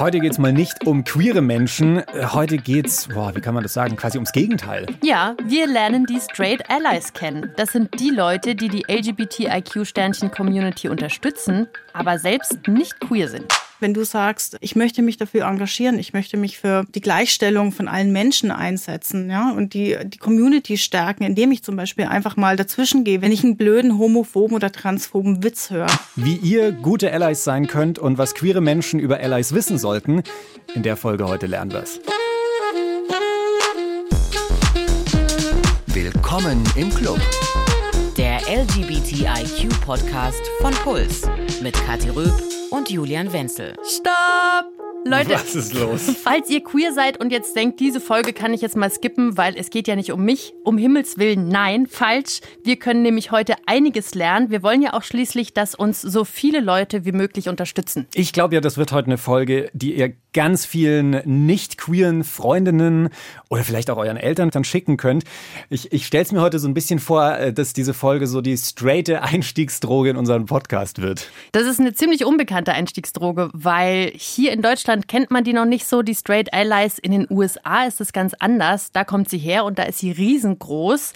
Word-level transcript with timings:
Heute 0.00 0.18
geht 0.18 0.32
es 0.32 0.38
mal 0.38 0.50
nicht 0.50 0.86
um 0.86 1.04
queere 1.04 1.42
Menschen. 1.42 2.02
Heute 2.32 2.56
geht's, 2.56 3.08
boah, 3.08 3.36
wie 3.36 3.42
kann 3.42 3.52
man 3.52 3.62
das 3.62 3.74
sagen, 3.74 3.96
quasi 3.96 4.16
ums 4.16 4.32
Gegenteil. 4.32 4.86
Ja, 5.02 5.36
wir 5.44 5.66
lernen 5.66 6.06
die 6.06 6.18
Straight 6.18 6.64
Allies 6.70 7.12
kennen. 7.12 7.52
Das 7.58 7.72
sind 7.72 8.00
die 8.00 8.08
Leute, 8.08 8.54
die 8.54 8.68
die 8.68 8.84
LGBTIQ-Sternchen-Community 8.88 10.88
unterstützen, 10.88 11.66
aber 11.92 12.18
selbst 12.18 12.66
nicht 12.66 12.98
queer 12.98 13.28
sind. 13.28 13.52
Wenn 13.80 13.94
du 13.94 14.04
sagst, 14.04 14.58
ich 14.60 14.76
möchte 14.76 15.00
mich 15.00 15.16
dafür 15.16 15.46
engagieren, 15.46 15.98
ich 15.98 16.12
möchte 16.12 16.36
mich 16.36 16.58
für 16.58 16.84
die 16.94 17.00
Gleichstellung 17.00 17.72
von 17.72 17.88
allen 17.88 18.12
Menschen 18.12 18.50
einsetzen, 18.50 19.30
ja, 19.30 19.52
und 19.52 19.72
die, 19.72 19.96
die 20.04 20.18
Community 20.18 20.76
stärken, 20.76 21.24
indem 21.24 21.50
ich 21.50 21.62
zum 21.62 21.76
Beispiel 21.76 22.04
einfach 22.04 22.36
mal 22.36 22.56
dazwischen 22.56 23.04
gehe, 23.04 23.22
wenn 23.22 23.32
ich 23.32 23.42
einen 23.42 23.56
blöden 23.56 23.98
homophoben 23.98 24.54
oder 24.54 24.70
transphoben 24.70 25.42
Witz 25.42 25.70
höre. 25.70 25.86
Wie 26.14 26.36
ihr 26.36 26.72
gute 26.72 27.10
Allies 27.10 27.42
sein 27.42 27.68
könnt 27.68 27.98
und 27.98 28.18
was 28.18 28.34
queere 28.34 28.60
Menschen 28.60 29.00
über 29.00 29.18
Allies 29.18 29.54
wissen 29.54 29.78
sollten, 29.78 30.24
in 30.74 30.82
der 30.82 30.98
Folge 30.98 31.26
heute 31.26 31.46
lernen 31.46 31.72
wir 31.72 31.82
es. 31.82 32.00
Willkommen 35.86 36.62
im 36.76 36.90
Club. 36.90 37.18
Der 38.18 38.40
LGBTIQ-Podcast 38.46 40.42
von 40.60 40.74
Puls 40.84 41.22
mit 41.60 41.74
Kathi 41.86 42.10
Röb 42.10 42.32
und 42.70 42.90
Julian 42.90 43.32
Wenzel. 43.32 43.74
Stopp! 43.84 44.79
Leute, 45.04 45.30
Was 45.30 45.54
ist 45.54 45.72
los? 45.72 46.14
falls 46.22 46.50
ihr 46.50 46.62
queer 46.62 46.92
seid 46.92 47.18
und 47.18 47.32
jetzt 47.32 47.56
denkt, 47.56 47.80
diese 47.80 48.00
Folge 48.00 48.34
kann 48.34 48.52
ich 48.52 48.60
jetzt 48.60 48.76
mal 48.76 48.90
skippen, 48.90 49.38
weil 49.38 49.56
es 49.56 49.70
geht 49.70 49.88
ja 49.88 49.96
nicht 49.96 50.12
um 50.12 50.22
mich, 50.22 50.52
um 50.62 50.76
Himmels 50.76 51.16
Willen, 51.16 51.48
nein, 51.48 51.86
falsch. 51.86 52.40
Wir 52.62 52.76
können 52.76 53.00
nämlich 53.00 53.30
heute 53.30 53.54
einiges 53.64 54.14
lernen. 54.14 54.50
Wir 54.50 54.62
wollen 54.62 54.82
ja 54.82 54.92
auch 54.92 55.02
schließlich, 55.02 55.54
dass 55.54 55.74
uns 55.74 56.02
so 56.02 56.26
viele 56.26 56.60
Leute 56.60 57.06
wie 57.06 57.12
möglich 57.12 57.48
unterstützen. 57.48 58.06
Ich 58.14 58.34
glaube 58.34 58.54
ja, 58.54 58.60
das 58.60 58.76
wird 58.76 58.92
heute 58.92 59.06
eine 59.06 59.16
Folge, 59.16 59.70
die 59.72 59.94
ihr 59.94 60.12
ganz 60.32 60.66
vielen 60.66 61.22
nicht 61.24 61.78
queeren 61.78 62.22
Freundinnen 62.22 63.08
oder 63.48 63.64
vielleicht 63.64 63.90
auch 63.90 63.96
euren 63.96 64.18
Eltern 64.18 64.50
dann 64.50 64.64
schicken 64.64 64.96
könnt. 64.96 65.24
Ich, 65.70 65.92
ich 65.92 66.06
stelle 66.06 66.24
es 66.24 66.30
mir 66.30 66.40
heute 66.40 66.58
so 66.58 66.68
ein 66.68 66.74
bisschen 66.74 66.98
vor, 66.98 67.36
äh, 67.36 67.52
dass 67.52 67.72
diese 67.72 67.94
Folge 67.94 68.26
so 68.26 68.40
die 68.40 68.56
straighte 68.56 69.22
Einstiegsdroge 69.22 70.10
in 70.10 70.16
unseren 70.16 70.44
Podcast 70.46 71.00
wird. 71.00 71.30
Das 71.52 71.66
ist 71.66 71.80
eine 71.80 71.94
ziemlich 71.94 72.24
unbekannte 72.24 72.72
Einstiegsdroge, 72.72 73.50
weil 73.54 74.12
hier 74.14 74.52
in 74.52 74.62
Deutschland 74.62 74.89
kennt 75.08 75.30
man 75.30 75.44
die 75.44 75.52
noch 75.52 75.64
nicht 75.64 75.86
so. 75.86 76.02
Die 76.02 76.14
Straight 76.14 76.52
Allies 76.52 76.98
in 76.98 77.12
den 77.12 77.26
USA 77.30 77.84
ist 77.84 78.00
es 78.00 78.12
ganz 78.12 78.34
anders. 78.38 78.92
Da 78.92 79.04
kommt 79.04 79.28
sie 79.28 79.38
her 79.38 79.64
und 79.64 79.78
da 79.78 79.84
ist 79.84 79.98
sie 79.98 80.10
riesengroß. 80.10 81.12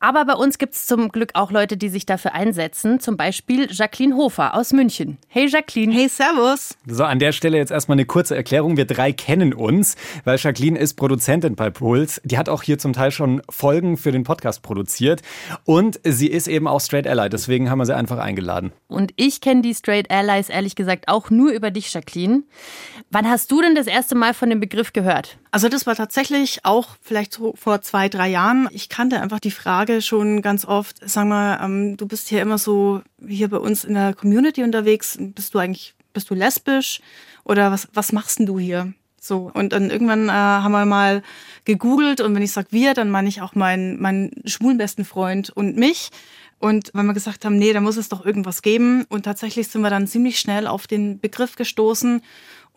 Aber 0.00 0.24
bei 0.24 0.34
uns 0.34 0.58
gibt 0.58 0.74
es 0.74 0.86
zum 0.86 1.08
Glück 1.08 1.30
auch 1.34 1.50
Leute, 1.50 1.76
die 1.76 1.88
sich 1.88 2.06
dafür 2.06 2.32
einsetzen. 2.32 3.00
Zum 3.00 3.16
Beispiel 3.16 3.66
Jacqueline 3.68 4.14
Hofer 4.14 4.54
aus 4.54 4.72
München. 4.72 5.18
Hey 5.26 5.48
Jacqueline. 5.48 5.92
Hey, 5.92 6.08
Servus! 6.08 6.76
So, 6.86 7.02
an 7.02 7.18
der 7.18 7.32
Stelle 7.32 7.56
jetzt 7.56 7.72
erstmal 7.72 7.96
eine 7.96 8.04
kurze 8.04 8.36
Erklärung. 8.36 8.76
Wir 8.76 8.84
drei 8.84 9.12
kennen 9.12 9.52
uns, 9.52 9.96
weil 10.22 10.38
Jacqueline 10.38 10.78
ist 10.78 10.94
Produzentin 10.94 11.56
bei 11.56 11.70
Puls. 11.70 12.20
Die 12.24 12.38
hat 12.38 12.48
auch 12.48 12.62
hier 12.62 12.78
zum 12.78 12.92
Teil 12.92 13.10
schon 13.10 13.42
Folgen 13.50 13.96
für 13.96 14.12
den 14.12 14.22
Podcast 14.22 14.62
produziert. 14.62 15.22
Und 15.64 15.98
sie 16.04 16.28
ist 16.28 16.46
eben 16.46 16.68
auch 16.68 16.80
Straight 16.80 17.08
Ally, 17.08 17.28
deswegen 17.28 17.68
haben 17.68 17.78
wir 17.78 17.86
sie 17.86 17.96
einfach 17.96 18.18
eingeladen. 18.18 18.72
Und 18.86 19.12
ich 19.16 19.40
kenne 19.40 19.62
die 19.62 19.74
Straight 19.74 20.12
Allies 20.12 20.48
ehrlich 20.48 20.76
gesagt 20.76 21.08
auch 21.08 21.30
nur 21.30 21.50
über 21.50 21.72
dich, 21.72 21.92
Jacqueline. 21.92 22.44
Wann 23.10 23.28
hast 23.28 23.50
du 23.50 23.60
denn 23.60 23.74
das 23.74 23.88
erste 23.88 24.14
Mal 24.14 24.32
von 24.32 24.48
dem 24.48 24.60
Begriff 24.60 24.92
gehört? 24.92 25.38
Also 25.50 25.68
das 25.68 25.86
war 25.86 25.96
tatsächlich 25.96 26.64
auch 26.64 26.90
vielleicht 27.00 27.32
so 27.32 27.54
vor 27.56 27.80
zwei, 27.80 28.08
drei 28.08 28.28
Jahren. 28.28 28.68
Ich 28.70 28.88
kannte 28.88 29.20
einfach 29.20 29.40
die 29.40 29.50
Frage 29.50 29.87
schon 30.00 30.42
ganz 30.42 30.64
oft. 30.64 30.96
Sag 31.00 31.26
mal, 31.26 31.58
ähm, 31.62 31.96
du 31.96 32.06
bist 32.06 32.28
hier 32.28 32.42
immer 32.42 32.58
so 32.58 33.02
hier 33.26 33.48
bei 33.48 33.58
uns 33.58 33.84
in 33.84 33.94
der 33.94 34.14
Community 34.14 34.62
unterwegs. 34.62 35.18
Bist 35.20 35.54
du 35.54 35.58
eigentlich, 35.58 35.94
bist 36.12 36.30
du 36.30 36.34
lesbisch 36.34 37.00
oder 37.44 37.70
was, 37.70 37.88
was 37.92 38.12
machst 38.12 38.38
denn 38.38 38.46
du 38.46 38.58
hier? 38.58 38.92
So 39.20 39.50
und 39.52 39.72
dann 39.72 39.90
irgendwann 39.90 40.28
äh, 40.28 40.32
haben 40.32 40.72
wir 40.72 40.86
mal 40.86 41.22
gegoogelt 41.64 42.20
und 42.20 42.34
wenn 42.34 42.42
ich 42.42 42.52
sag 42.52 42.66
wir, 42.70 42.94
dann 42.94 43.10
meine 43.10 43.28
ich 43.28 43.42
auch 43.42 43.54
meinen 43.54 44.00
meinen 44.00 44.30
schwulen 44.44 44.78
besten 44.78 45.04
Freund 45.04 45.50
und 45.50 45.76
mich. 45.76 46.10
Und 46.60 46.90
weil 46.92 47.04
wir 47.04 47.14
gesagt 47.14 47.44
haben, 47.44 47.56
nee, 47.56 47.72
da 47.72 47.80
muss 47.80 47.96
es 47.96 48.08
doch 48.08 48.26
irgendwas 48.26 48.62
geben. 48.62 49.04
Und 49.08 49.22
tatsächlich 49.22 49.68
sind 49.68 49.82
wir 49.82 49.90
dann 49.90 50.08
ziemlich 50.08 50.40
schnell 50.40 50.66
auf 50.66 50.88
den 50.88 51.20
Begriff 51.20 51.54
gestoßen. 51.54 52.20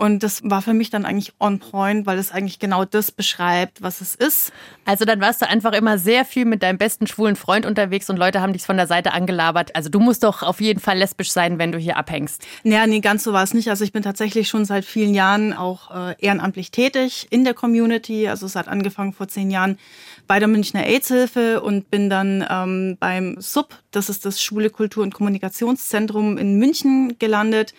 Und 0.02 0.24
das 0.24 0.42
war 0.44 0.64
für 0.64 0.74
mich 0.74 0.90
dann 0.90 1.06
eigentlich 1.06 1.32
on 1.40 1.60
point, 1.60 2.08
weil 2.08 2.18
es 2.18 2.32
eigentlich 2.32 2.58
genau 2.58 2.86
das 2.86 3.12
beschreibt, 3.12 3.84
was 3.84 4.02
es 4.02 4.16
ist. 4.16 4.52
Also 4.84 5.06
dann 5.06 5.22
warst 5.22 5.44
du 5.44 5.48
einfach 5.48 5.74
immer 5.74 6.00
sehr 6.00 6.26
viel 6.26 6.46
mit 6.46 6.64
deinem 6.64 6.80
besten 6.80 7.06
schwulen 7.06 7.36
Freund 7.36 7.68
unterwegs 7.68 8.10
und 8.10 8.18
Leute 8.18 8.42
haben 8.42 8.52
dich 8.52 8.64
von 8.64 8.78
der 8.78 8.88
Seite 8.88 9.14
angelabert. 9.14 9.76
Also 9.76 9.90
du 9.92 10.00
musst 10.00 10.24
doch 10.24 10.42
auf 10.42 10.60
jeden 10.60 10.80
Fall 10.80 10.98
lesbisch 10.98 11.32
sein, 11.32 11.60
wenn 11.60 11.72
du 11.72 11.78
hier 11.78 11.98
abhängst. 11.98 12.44
Naja, 12.64 12.88
nee, 12.88 13.00
ganz 13.00 13.24
so 13.24 13.32
war 13.32 13.44
es 13.44 13.54
nicht. 13.54 13.70
Also 13.70 13.84
ich 13.84 13.92
bin 13.92 14.02
tatsächlich 14.02 14.50
schon 14.50 14.66
seit 14.66 14.86
vielen 14.86 15.14
Jahren 15.14 15.54
auch 15.54 15.92
äh, 15.92 16.16
ehrenamtlich 16.18 16.72
tätig 16.72 17.28
in 17.30 17.44
der 17.44 17.54
Community. 17.54 18.28
Also 18.28 18.48
es 18.48 18.56
hat 18.56 18.68
angefangen 18.68 19.14
vor 19.14 19.28
zehn 19.28 19.52
Jahren 19.52 19.78
bei 20.26 20.40
der 20.40 20.48
Münchner 20.48 20.84
AIDS-Hilfe 20.84 21.62
und 21.62 21.92
bin 21.92 22.10
dann 22.10 22.44
ähm, 22.50 22.98
beim 23.00 23.36
SUB, 23.40 23.76
das 23.92 24.10
ist 24.10 24.26
das 24.26 24.42
Schwule 24.42 24.72
Kultur- 24.72 25.04
und 25.04 25.14
Kommunikationszentrum 25.14 26.40
in 26.40 26.58
München 26.58 27.20
gelandet 27.20 27.76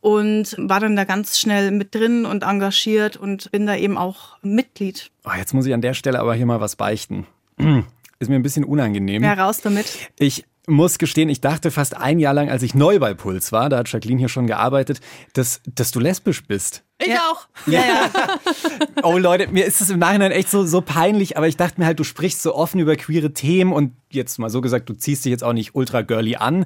und 0.00 0.54
war 0.58 0.80
dann 0.80 0.96
da 0.96 1.04
ganz 1.04 1.38
schnell 1.38 1.70
mit 1.70 1.94
drin 1.94 2.24
und 2.24 2.42
engagiert 2.42 3.16
und 3.16 3.50
bin 3.50 3.66
da 3.66 3.76
eben 3.76 3.98
auch 3.98 4.38
Mitglied. 4.42 5.10
Oh, 5.24 5.36
jetzt 5.36 5.54
muss 5.54 5.66
ich 5.66 5.74
an 5.74 5.80
der 5.80 5.94
Stelle 5.94 6.20
aber 6.20 6.34
hier 6.34 6.46
mal 6.46 6.60
was 6.60 6.76
beichten. 6.76 7.26
Ist 8.20 8.28
mir 8.28 8.36
ein 8.36 8.42
bisschen 8.42 8.64
unangenehm. 8.64 9.22
Ja, 9.22 9.34
raus 9.34 9.60
damit. 9.60 10.10
Ich 10.18 10.44
muss 10.68 10.98
gestehen, 10.98 11.28
ich 11.28 11.40
dachte 11.40 11.70
fast 11.70 11.96
ein 11.96 12.18
Jahr 12.18 12.34
lang, 12.34 12.48
als 12.50 12.62
ich 12.62 12.74
neu 12.74 12.98
bei 12.98 13.14
Puls 13.14 13.50
war, 13.52 13.68
da 13.68 13.78
hat 13.78 13.90
Jacqueline 13.92 14.18
hier 14.18 14.28
schon 14.28 14.46
gearbeitet, 14.46 15.00
dass, 15.32 15.60
dass 15.74 15.90
du 15.90 16.00
lesbisch 16.00 16.46
bist. 16.46 16.84
Ich 17.00 17.08
Ja. 17.08 17.20
auch. 17.32 17.46
Ja, 17.66 17.80
ja. 17.80 18.10
Oh 19.04 19.16
Leute, 19.18 19.46
mir 19.48 19.64
ist 19.64 19.80
es 19.80 19.90
im 19.90 19.98
Nachhinein 20.00 20.32
echt 20.32 20.50
so, 20.50 20.64
so 20.66 20.80
peinlich, 20.80 21.36
aber 21.36 21.46
ich 21.48 21.56
dachte 21.56 21.80
mir 21.80 21.86
halt, 21.86 21.98
du 22.00 22.04
sprichst 22.04 22.42
so 22.42 22.54
offen 22.54 22.80
über 22.80 22.96
queere 22.96 23.32
Themen 23.32 23.72
und 23.72 23.92
jetzt 24.10 24.38
mal 24.38 24.50
so 24.50 24.60
gesagt, 24.60 24.88
du 24.88 24.94
ziehst 24.94 25.24
dich 25.24 25.30
jetzt 25.30 25.44
auch 25.44 25.52
nicht 25.52 25.74
ultra 25.74 26.02
girly 26.02 26.36
an. 26.36 26.64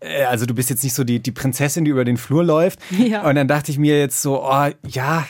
Äh, 0.00 0.24
Also 0.24 0.46
du 0.46 0.54
bist 0.54 0.70
jetzt 0.70 0.84
nicht 0.84 0.94
so 0.94 1.02
die, 1.04 1.20
die 1.20 1.32
Prinzessin, 1.32 1.84
die 1.84 1.90
über 1.90 2.04
den 2.04 2.16
Flur 2.16 2.44
läuft. 2.44 2.78
Ja. 2.90 3.28
Und 3.28 3.34
dann 3.34 3.48
dachte 3.48 3.72
ich 3.72 3.78
mir 3.78 3.98
jetzt 3.98 4.22
so, 4.22 4.42
oh 4.44 4.68
ja, 4.86 5.24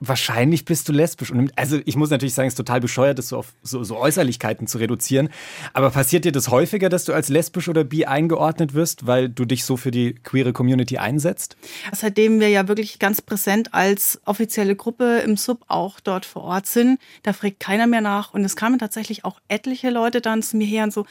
wahrscheinlich 0.00 0.64
bist 0.64 0.88
du 0.88 0.92
lesbisch. 0.92 1.30
Und 1.30 1.52
also 1.56 1.80
ich 1.84 1.96
muss 1.96 2.10
natürlich 2.10 2.34
sagen, 2.34 2.48
es 2.48 2.52
ist 2.52 2.58
total 2.58 2.80
bescheuert, 2.80 3.18
das 3.18 3.28
so 3.28 3.38
auf 3.38 3.54
so, 3.62 3.84
so 3.84 3.96
Äußerlichkeiten 3.96 4.66
zu 4.66 4.78
reduzieren. 4.78 5.28
Aber 5.72 5.90
passiert 5.90 6.24
dir 6.24 6.32
das 6.32 6.48
häufiger, 6.48 6.88
dass 6.88 7.04
du 7.04 7.12
als 7.12 7.28
lesbisch 7.28 7.68
oder 7.68 7.84
bi 7.84 8.06
eingeordnet 8.06 8.74
wirst, 8.74 9.06
weil 9.06 9.28
du 9.28 9.44
dich 9.44 9.64
so 9.64 9.76
für 9.76 9.90
die 9.90 10.14
queere 10.14 10.52
Community 10.52 10.98
einsetzt? 10.98 11.56
Seitdem 11.92 12.40
wir 12.40 12.48
ja 12.48 12.68
wirklich 12.68 12.98
ganz 12.98 13.22
präsent 13.22 13.74
als 13.74 14.20
offizielle 14.24 14.76
Gruppe 14.76 15.18
im 15.24 15.36
Sub 15.36 15.64
auch 15.68 16.00
dort 16.00 16.24
vor 16.24 16.42
Ort 16.42 16.66
sind, 16.66 16.98
da 17.22 17.32
fragt 17.32 17.60
keiner 17.60 17.86
mehr 17.86 18.00
nach. 18.00 18.34
Und 18.34 18.44
es 18.44 18.56
kamen 18.56 18.78
tatsächlich 18.78 19.24
auch 19.24 19.40
etliche 19.48 19.90
Leute 19.90 20.20
dann 20.20 20.42
zu 20.42 20.56
mir 20.56 20.66
her 20.66 20.84
und 20.84 20.92
so, 20.92 21.06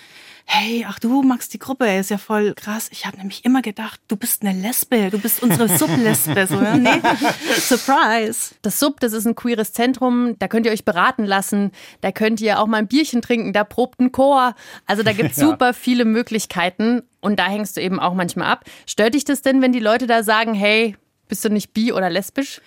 hey, 0.50 0.86
ach 0.88 0.98
du 1.00 1.22
magst 1.24 1.54
die 1.54 1.60
Gruppe, 1.60 1.86
ist 1.98 2.10
ja 2.10 2.18
voll 2.18 2.54
krass. 2.56 2.88
Ich 2.92 3.06
habe 3.06 3.18
nämlich 3.18 3.44
immer 3.44 3.62
gedacht, 3.62 4.00
du 4.08 4.16
bist 4.16 4.44
eine 4.44 4.60
Lesbe, 4.60 5.10
du 5.12 5.20
bist 5.20 5.44
unsere 5.44 5.68
Sub-Lesbe. 5.78 6.48
So, 6.48 6.56
ja? 6.56 6.78
Nee, 6.78 7.02
Surprise. 7.60 8.56
Das 8.62 8.80
Sub, 8.80 9.00
das 9.00 9.14
ist 9.14 9.26
ein 9.28 9.36
queeres 9.36 9.74
Zentrum, 9.74 10.36
da 10.40 10.48
könnt 10.48 10.66
ihr 10.66 10.72
euch 10.72 10.86
beraten 10.86 11.26
lassen, 11.26 11.72
da 12.02 12.12
könnt 12.12 12.40
ihr 12.42 12.60
auch 12.60 12.68
mal 12.68 12.78
ein 12.78 12.88
Bierchen 12.88 13.22
trinken, 13.22 13.54
da 13.54 13.64
probt 13.64 14.00
ein 14.00 14.12
Chor. 14.12 14.56
Also 14.86 15.04
da 15.04 15.14
gibt's 15.14 15.38
Ja. 15.38 15.48
super 15.48 15.74
viele 15.74 16.06
Möglichkeiten 16.06 17.04
und 17.20 17.38
da 17.40 17.48
hängst 17.48 17.78
du 17.78 17.82
eben 17.82 18.00
auch 18.00 18.14
manchmal 18.14 18.48
ab. 18.48 18.64
Stört 18.86 19.14
dich 19.14 19.26
das 19.26 19.42
denn, 19.42 19.62
wenn 19.62 19.74
die 19.74 19.80
Leute 19.80 20.08
da 20.08 20.24
sagen, 20.24 20.54
hey, 20.54 20.96
bist 21.28 21.44
du 21.44 21.50
nicht 21.50 21.74
bi 21.74 21.92
oder 21.92 22.10
lesbisch? 22.10 22.62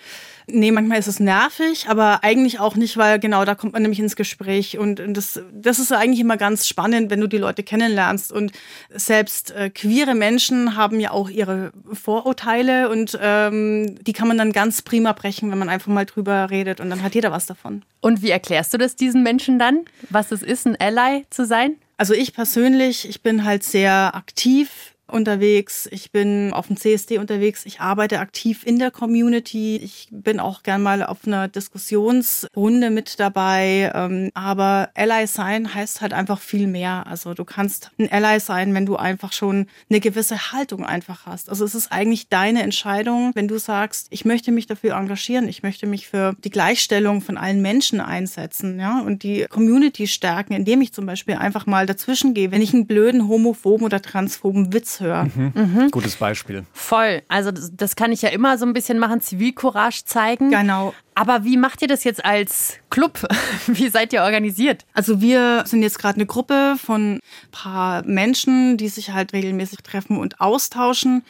Nee, 0.53 0.71
manchmal 0.71 0.99
ist 0.99 1.07
es 1.07 1.19
nervig, 1.19 1.85
aber 1.87 2.23
eigentlich 2.23 2.59
auch 2.59 2.75
nicht, 2.75 2.97
weil 2.97 3.19
genau 3.19 3.45
da 3.45 3.55
kommt 3.55 3.73
man 3.73 3.81
nämlich 3.81 3.99
ins 3.99 4.15
Gespräch. 4.15 4.77
Und 4.77 5.01
das, 5.07 5.39
das 5.53 5.79
ist 5.79 5.91
eigentlich 5.91 6.19
immer 6.19 6.37
ganz 6.37 6.67
spannend, 6.67 7.09
wenn 7.09 7.21
du 7.21 7.27
die 7.27 7.37
Leute 7.37 7.63
kennenlernst. 7.63 8.31
Und 8.31 8.51
selbst 8.89 9.51
äh, 9.51 9.69
queere 9.69 10.15
Menschen 10.15 10.75
haben 10.75 10.99
ja 10.99 11.11
auch 11.11 11.29
ihre 11.29 11.71
Vorurteile 11.91 12.89
und 12.89 13.17
ähm, 13.21 13.95
die 14.03 14.13
kann 14.13 14.27
man 14.27 14.37
dann 14.37 14.51
ganz 14.51 14.81
prima 14.81 15.13
brechen, 15.13 15.51
wenn 15.51 15.57
man 15.57 15.69
einfach 15.69 15.91
mal 15.91 16.05
drüber 16.05 16.49
redet 16.49 16.79
und 16.79 16.89
dann 16.89 17.03
hat 17.03 17.15
jeder 17.15 17.31
was 17.31 17.45
davon. 17.45 17.83
Und 18.01 18.21
wie 18.21 18.31
erklärst 18.31 18.73
du 18.73 18.77
das 18.77 18.95
diesen 18.95 19.23
Menschen 19.23 19.59
dann, 19.59 19.85
was 20.09 20.31
es 20.31 20.43
ist, 20.43 20.65
ein 20.65 20.75
Ally 20.79 21.25
zu 21.29 21.45
sein? 21.45 21.75
Also 21.97 22.13
ich 22.13 22.33
persönlich, 22.33 23.07
ich 23.07 23.21
bin 23.21 23.45
halt 23.45 23.63
sehr 23.63 24.15
aktiv 24.15 24.90
unterwegs, 25.11 25.87
ich 25.91 26.11
bin 26.11 26.53
auf 26.53 26.67
dem 26.67 26.77
CSD 26.77 27.17
unterwegs, 27.17 27.65
ich 27.65 27.81
arbeite 27.81 28.19
aktiv 28.19 28.63
in 28.65 28.79
der 28.79 28.91
Community, 28.91 29.77
ich 29.77 30.07
bin 30.11 30.39
auch 30.39 30.63
gern 30.63 30.81
mal 30.81 31.03
auf 31.03 31.19
einer 31.25 31.47
Diskussionsrunde 31.47 32.89
mit 32.89 33.19
dabei, 33.19 33.91
ähm, 33.93 34.31
aber 34.33 34.89
Ally 34.95 35.27
sein 35.27 35.73
heißt 35.73 36.01
halt 36.01 36.13
einfach 36.13 36.39
viel 36.39 36.67
mehr. 36.67 37.05
Also 37.07 37.33
du 37.33 37.43
kannst 37.43 37.91
ein 37.99 38.11
Ally 38.11 38.39
sein, 38.39 38.73
wenn 38.73 38.85
du 38.85 38.95
einfach 38.95 39.33
schon 39.33 39.67
eine 39.89 39.99
gewisse 39.99 40.51
Haltung 40.51 40.85
einfach 40.85 41.25
hast. 41.25 41.49
Also 41.49 41.65
es 41.65 41.75
ist 41.75 41.91
eigentlich 41.91 42.29
deine 42.29 42.63
Entscheidung, 42.63 43.31
wenn 43.33 43.47
du 43.47 43.57
sagst, 43.57 44.07
ich 44.09 44.25
möchte 44.25 44.51
mich 44.51 44.67
dafür 44.67 44.95
engagieren, 44.95 45.47
ich 45.47 45.63
möchte 45.63 45.87
mich 45.87 46.07
für 46.07 46.35
die 46.43 46.49
Gleichstellung 46.49 47.21
von 47.21 47.37
allen 47.37 47.61
Menschen 47.61 47.99
einsetzen, 47.99 48.79
ja, 48.79 49.01
und 49.01 49.23
die 49.23 49.45
Community 49.49 50.07
stärken, 50.07 50.53
indem 50.53 50.81
ich 50.81 50.93
zum 50.93 51.05
Beispiel 51.05 51.35
einfach 51.35 51.65
mal 51.65 51.85
dazwischen 51.85 52.33
gehe, 52.33 52.51
wenn 52.51 52.61
ich 52.61 52.73
einen 52.73 52.87
blöden 52.87 53.27
homophoben 53.27 53.85
oder 53.85 54.01
transphoben 54.01 54.73
Witz 54.73 55.00
raushöre. 55.01 55.29
Mhm. 55.35 55.51
Mhm. 55.55 55.91
Gutes 55.91 56.15
Beispiel. 56.15 56.65
Voll. 56.73 57.21
Also 57.27 57.51
das, 57.51 57.71
das, 57.75 57.95
kann 57.95 58.11
ich 58.11 58.21
ja 58.21 58.29
immer 58.29 58.57
so 58.57 58.65
ein 58.65 58.73
bisschen 58.73 58.99
machen, 58.99 59.21
Zivilcourage 59.21 60.03
zeigen. 60.05 60.51
Genau. 60.51 60.93
Aber 61.15 61.43
wie 61.43 61.57
macht 61.57 61.81
ihr 61.81 61.87
das 61.87 62.03
jetzt 62.03 62.23
als 62.23 62.77
Club? 62.89 63.27
Wie 63.67 63.89
seid 63.89 64.13
ihr 64.13 64.23
organisiert? 64.23 64.85
Also 64.93 65.19
wir 65.19 65.63
sind 65.65 65.83
jetzt 65.83 65.99
gerade 65.99 66.15
eine 66.15 66.25
Gruppe 66.25 66.75
von 66.83 67.15
ein 67.15 67.19
paar 67.51 68.05
Menschen, 68.05 68.77
die 68.77 68.87
sich 68.87 69.11
halt 69.11 69.33
regelmäßig 69.33 69.79
treffen 69.79 70.17
und 70.17 70.39
austauschen. 70.39 71.23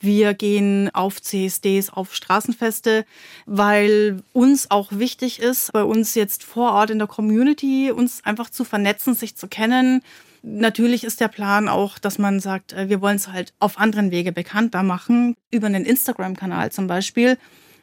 Wir 0.00 0.34
gehen 0.34 0.90
auf 0.92 1.20
CSDs, 1.20 1.90
auf 1.90 2.14
Straßenfeste, 2.14 3.04
weil 3.46 4.22
uns 4.32 4.70
auch 4.70 4.90
wichtig 4.92 5.40
ist, 5.40 5.72
bei 5.72 5.82
uns 5.82 6.14
jetzt 6.14 6.44
vor 6.44 6.72
Ort 6.72 6.90
in 6.90 6.98
der 6.98 7.08
Community 7.08 7.90
uns 7.90 8.24
einfach 8.24 8.50
zu 8.50 8.64
vernetzen, 8.64 9.14
sich 9.14 9.36
zu 9.36 9.48
kennen. 9.48 10.02
Natürlich 10.42 11.04
ist 11.04 11.20
der 11.20 11.28
Plan 11.28 11.68
auch, 11.68 11.98
dass 11.98 12.18
man 12.18 12.40
sagt, 12.40 12.72
äh, 12.72 12.88
wir 12.88 13.00
wollen 13.00 13.16
es 13.16 13.28
halt 13.28 13.52
auf 13.58 13.78
anderen 13.78 14.10
Wege 14.10 14.32
bekannter 14.32 14.82
machen, 14.82 15.34
über 15.50 15.66
einen 15.66 15.84
Instagram-Kanal 15.84 16.72
zum 16.72 16.86
Beispiel 16.86 17.38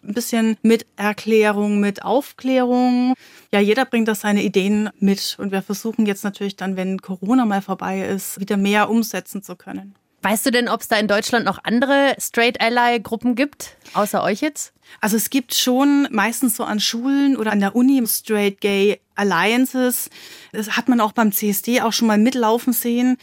ein 0.07 0.13
bisschen 0.13 0.57
mit 0.61 0.85
Erklärung, 0.95 1.79
mit 1.79 2.03
Aufklärung. 2.03 3.15
Ja, 3.51 3.59
jeder 3.59 3.85
bringt 3.85 4.07
da 4.07 4.15
seine 4.15 4.43
Ideen 4.43 4.89
mit 4.99 5.35
und 5.39 5.51
wir 5.51 5.61
versuchen 5.61 6.05
jetzt 6.05 6.23
natürlich 6.23 6.55
dann, 6.55 6.77
wenn 6.77 7.01
Corona 7.01 7.45
mal 7.45 7.61
vorbei 7.61 8.01
ist, 8.01 8.39
wieder 8.39 8.57
mehr 8.57 8.89
umsetzen 8.89 9.41
zu 9.41 9.55
können. 9.55 9.95
Weißt 10.25 10.44
du 10.44 10.50
denn, 10.50 10.69
ob 10.69 10.81
es 10.81 10.88
da 10.88 10.98
in 10.98 11.07
Deutschland 11.07 11.45
noch 11.45 11.60
andere 11.66 12.16
Straight 12.19 12.60
Ally 12.60 13.00
Gruppen 13.00 13.36
gibt, 13.36 13.77
außer 13.94 14.24
euch 14.24 14.42
jetzt? 14.42 14.74
Also 15.00 15.18
es 15.18 15.30
gibt 15.30 15.54
schon 15.54 16.07
meistens 16.10 16.57
so 16.57 16.63
an 16.63 16.80
Schulen 16.80 17.38
oder 17.38 17.51
an 17.51 17.60
der 17.60 17.75
Uni 17.75 18.01
Straight 18.07 18.60
Gay 18.60 19.00
Alliances. 19.13 20.10
Das 20.51 20.77
hat 20.77 20.89
man 20.89 21.00
auch 21.00 21.12
beim 21.12 21.31
CSD 21.31 21.81
auch 21.81 21.94
schon 21.94 22.07
mal 22.07 22.18
mitlaufen 22.18 22.74
sehen. 22.74 23.18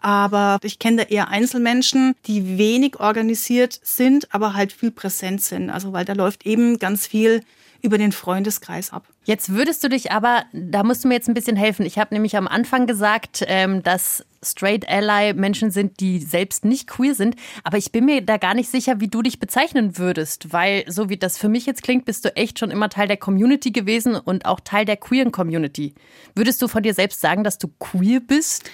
Aber 0.00 0.58
ich 0.62 0.78
kenne 0.78 0.98
da 0.98 1.02
eher 1.04 1.28
Einzelmenschen, 1.28 2.16
die 2.26 2.58
wenig 2.58 3.00
organisiert 3.00 3.80
sind, 3.82 4.34
aber 4.34 4.52
halt 4.52 4.74
viel 4.74 4.90
präsent 4.90 5.40
sind. 5.40 5.70
Also 5.70 5.94
weil 5.94 6.04
da 6.04 6.12
läuft 6.12 6.44
eben 6.44 6.78
ganz 6.78 7.06
viel 7.06 7.42
über 7.80 7.96
den 7.96 8.12
Freundeskreis 8.12 8.92
ab. 8.92 9.06
Jetzt 9.24 9.50
würdest 9.50 9.84
du 9.84 9.88
dich 9.88 10.10
aber, 10.10 10.44
da 10.52 10.82
musst 10.82 11.04
du 11.04 11.08
mir 11.08 11.14
jetzt 11.14 11.28
ein 11.28 11.34
bisschen 11.34 11.56
helfen. 11.56 11.86
Ich 11.86 11.96
habe 11.96 12.12
nämlich 12.12 12.36
am 12.36 12.48
Anfang 12.48 12.88
gesagt, 12.88 13.44
ähm, 13.46 13.82
dass 13.84 14.24
Straight 14.44 14.88
Ally 14.88 15.32
Menschen 15.34 15.70
sind, 15.70 16.00
die 16.00 16.18
selbst 16.18 16.64
nicht 16.64 16.88
queer 16.88 17.14
sind. 17.14 17.36
Aber 17.62 17.78
ich 17.78 17.92
bin 17.92 18.04
mir 18.04 18.20
da 18.22 18.36
gar 18.36 18.54
nicht 18.54 18.68
sicher, 18.68 19.00
wie 19.00 19.06
du 19.06 19.22
dich 19.22 19.38
bezeichnen 19.38 19.96
würdest, 19.96 20.52
weil 20.52 20.84
so 20.88 21.08
wie 21.08 21.16
das 21.16 21.38
für 21.38 21.48
mich 21.48 21.66
jetzt 21.66 21.84
klingt, 21.84 22.04
bist 22.04 22.24
du 22.24 22.34
echt 22.34 22.58
schon 22.58 22.72
immer 22.72 22.88
Teil 22.88 23.06
der 23.06 23.16
Community 23.16 23.70
gewesen 23.70 24.16
und 24.16 24.44
auch 24.44 24.58
Teil 24.58 24.84
der 24.84 24.96
queeren 24.96 25.30
Community. 25.30 25.94
Würdest 26.34 26.60
du 26.60 26.66
von 26.66 26.82
dir 26.82 26.94
selbst 26.94 27.20
sagen, 27.20 27.44
dass 27.44 27.58
du 27.58 27.68
queer 27.78 28.18
bist? 28.18 28.68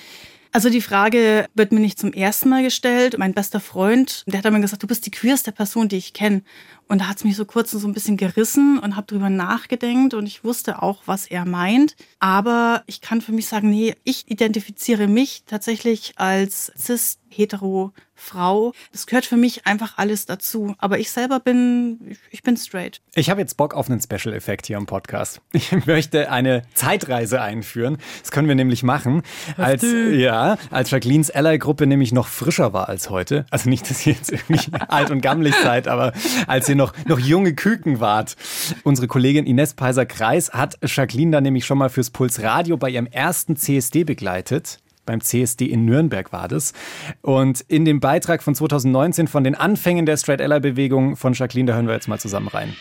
Also 0.51 0.71
die 0.71 0.81
Frage 0.81 1.47
wird 1.55 1.73
mir 1.73 1.81
nicht 1.81 1.99
zum 1.99 2.13
ersten 2.13 2.49
Mal 2.49 2.63
gestellt. 2.63 3.19
Mein 3.19 3.35
bester 3.35 3.61
Freund, 3.61 4.25
der 4.27 4.43
hat 4.43 4.51
mir 4.51 4.61
gesagt, 4.61 4.83
du 4.83 4.87
bist 4.87 5.05
die 5.05 5.11
queerste 5.11 5.53
Person, 5.53 5.89
die 5.89 5.99
ich 5.99 6.15
kenne. 6.15 6.43
Und 6.89 7.01
da 7.03 7.09
hat 7.09 7.19
es 7.19 7.25
mich 7.25 7.37
so 7.37 7.45
kurz 7.45 7.71
so 7.71 7.87
ein 7.87 7.93
bisschen 7.93 8.17
gerissen 8.17 8.79
und 8.79 8.97
habe 8.97 9.07
drüber 9.07 9.31
nachgedenkt 9.31 10.15
und 10.15 10.27
ich 10.27 10.43
wusste 10.43 10.83
auch, 10.83 11.03
was 11.07 11.27
er 11.27 11.45
meint. 11.45 11.97
Aber 12.19 12.83
ich 12.87 13.01
kann 13.01 13.21
für 13.21 13.33
mich 13.33 13.47
sagen, 13.47 13.71
nee, 13.71 13.95
ich 14.05 14.31
identifiziere 14.31 15.07
mich 15.07 15.45
tatsächlich 15.47 16.15
als 16.17 16.73
cis 16.77 17.19
hetero 17.31 17.93
Frau. 18.15 18.73
Das 18.91 19.07
gehört 19.07 19.27
für 19.27 19.37
mich 19.37 19.67
einfach 19.67 19.97
alles 19.97 20.27
dazu. 20.27 20.75
Aber 20.79 20.99
ich 20.99 21.11
selber 21.11 21.39
bin, 21.39 22.17
ich 22.31 22.43
bin 22.43 22.57
straight. 22.57 23.01
Ich 23.15 23.31
habe 23.31 23.41
jetzt 23.41 23.57
Bock 23.57 23.75
auf 23.75 23.89
einen 23.89 24.01
Special-Effekt 24.01 24.67
hier 24.67 24.77
im 24.77 24.87
Podcast. 24.87 25.41
Ich 25.53 25.87
möchte 25.87 26.31
eine 26.31 26.63
Zeitreise 26.75 27.43
einführen. 27.43 27.99
Das 28.23 28.31
können 28.31 28.49
wir 28.49 28.55
nämlich 28.55 28.83
machen. 28.83 29.23
Als, 29.57 29.83
ja, 29.83 30.57
als 30.71 30.91
Jacquelines 30.91 31.31
Ally-Gruppe 31.31 31.87
nämlich 31.87 32.13
noch 32.13 32.27
frischer 32.27 32.73
war 32.73 32.89
als 32.89 33.11
heute. 33.11 33.45
Also 33.51 33.69
nicht, 33.69 33.89
dass 33.91 34.07
ihr 34.07 34.15
jetzt 34.15 34.33
irgendwie 34.33 34.73
alt 34.89 35.11
und 35.11 35.21
gammelig 35.21 35.55
seid, 35.63 35.89
aber 35.89 36.13
als 36.47 36.69
ihr 36.69 36.77
noch, 36.79 36.95
noch 37.07 37.19
junge 37.19 37.55
Küken 37.55 38.01
wart. 38.01 38.37
Unsere 38.85 39.07
Kollegin 39.07 39.45
Ines 39.45 39.75
Peiser-Kreis 39.75 40.51
hat 40.53 40.79
Jacqueline 40.83 41.33
da 41.33 41.41
nämlich 41.43 41.67
schon 41.67 41.77
mal 41.77 41.91
fürs 41.91 42.09
Puls 42.09 42.43
Radio 42.43 42.79
bei 42.79 42.89
ihrem 42.89 43.07
ersten 43.07 43.57
CSD 43.57 44.05
begleitet 44.05 44.81
beim 45.09 45.23
CSD 45.23 45.65
in 45.65 45.87
Nürnberg 45.87 46.33
war 46.35 46.49
das. 46.49 46.75
Und 47.23 47.63
in 47.63 47.87
dem 47.87 47.99
Beitrag 47.99 48.43
von 48.43 48.55
2019 48.55 49.27
von 49.27 49.43
den 49.43 49.55
Anfängen 49.55 50.05
der 50.05 50.19
Straight 50.19 50.43
Ally 50.43 50.61
Bewegung 50.61 51.17
von 51.17 51.33
Jacqueline, 51.33 51.67
da 51.67 51.75
hören 51.75 51.87
wir 51.87 51.95
jetzt 51.95 52.09
mal 52.09 52.21
zusammen 52.21 52.49
rein. 52.49 52.77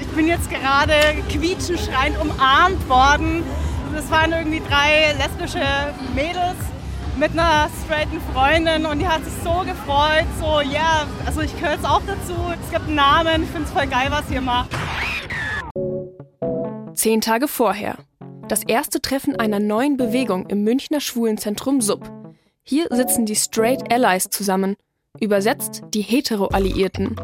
Ich 0.00 0.06
bin 0.14 0.28
jetzt 0.28 0.48
gerade 0.50 0.94
quietschenschreiend 1.28 2.16
umarmt 2.20 2.88
worden. 2.88 3.42
Das 3.92 4.08
waren 4.08 4.30
irgendwie 4.30 4.62
drei 4.68 5.14
lesbische 5.18 5.66
Mädels 6.14 6.75
mit 7.18 7.32
einer 7.32 7.68
straighten 7.84 8.20
Freundin 8.32 8.84
und 8.84 8.98
die 8.98 9.08
hat 9.08 9.24
sich 9.24 9.32
so 9.42 9.60
gefreut, 9.60 10.26
so 10.38 10.60
ja, 10.60 10.70
yeah, 10.70 11.08
also 11.24 11.40
ich 11.40 11.54
gehöre 11.56 11.72
jetzt 11.72 11.86
auch 11.86 12.02
dazu. 12.06 12.34
Es 12.62 12.70
gibt 12.70 12.86
einen 12.86 12.96
Namen, 12.96 13.42
ich 13.42 13.48
finde 13.48 13.64
es 13.64 13.70
voll 13.70 13.86
geil, 13.86 14.08
was 14.10 14.30
ihr 14.30 14.40
macht. 14.40 14.70
Zehn 16.94 17.20
Tage 17.20 17.48
vorher, 17.48 17.96
das 18.48 18.62
erste 18.64 19.00
Treffen 19.00 19.36
einer 19.36 19.60
neuen 19.60 19.96
Bewegung 19.96 20.46
im 20.48 20.62
Münchner 20.62 21.00
Schwulenzentrum 21.00 21.80
SUB. 21.80 22.10
Hier 22.62 22.86
sitzen 22.90 23.26
die 23.26 23.36
Straight 23.36 23.92
Allies 23.92 24.28
zusammen, 24.28 24.76
übersetzt 25.20 25.82
die 25.94 26.02
Hetero-Alliierten. 26.02 27.16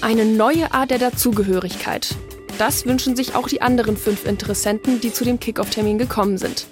Eine 0.00 0.24
neue 0.24 0.72
Art 0.72 0.90
der 0.90 0.98
Dazugehörigkeit. 0.98 2.16
Das 2.58 2.86
wünschen 2.86 3.14
sich 3.14 3.34
auch 3.34 3.48
die 3.48 3.62
anderen 3.62 3.96
fünf 3.96 4.26
Interessenten, 4.26 5.00
die 5.00 5.12
zu 5.12 5.24
dem 5.24 5.38
Kickoff-Termin 5.38 5.98
gekommen 5.98 6.38
sind. 6.38 6.66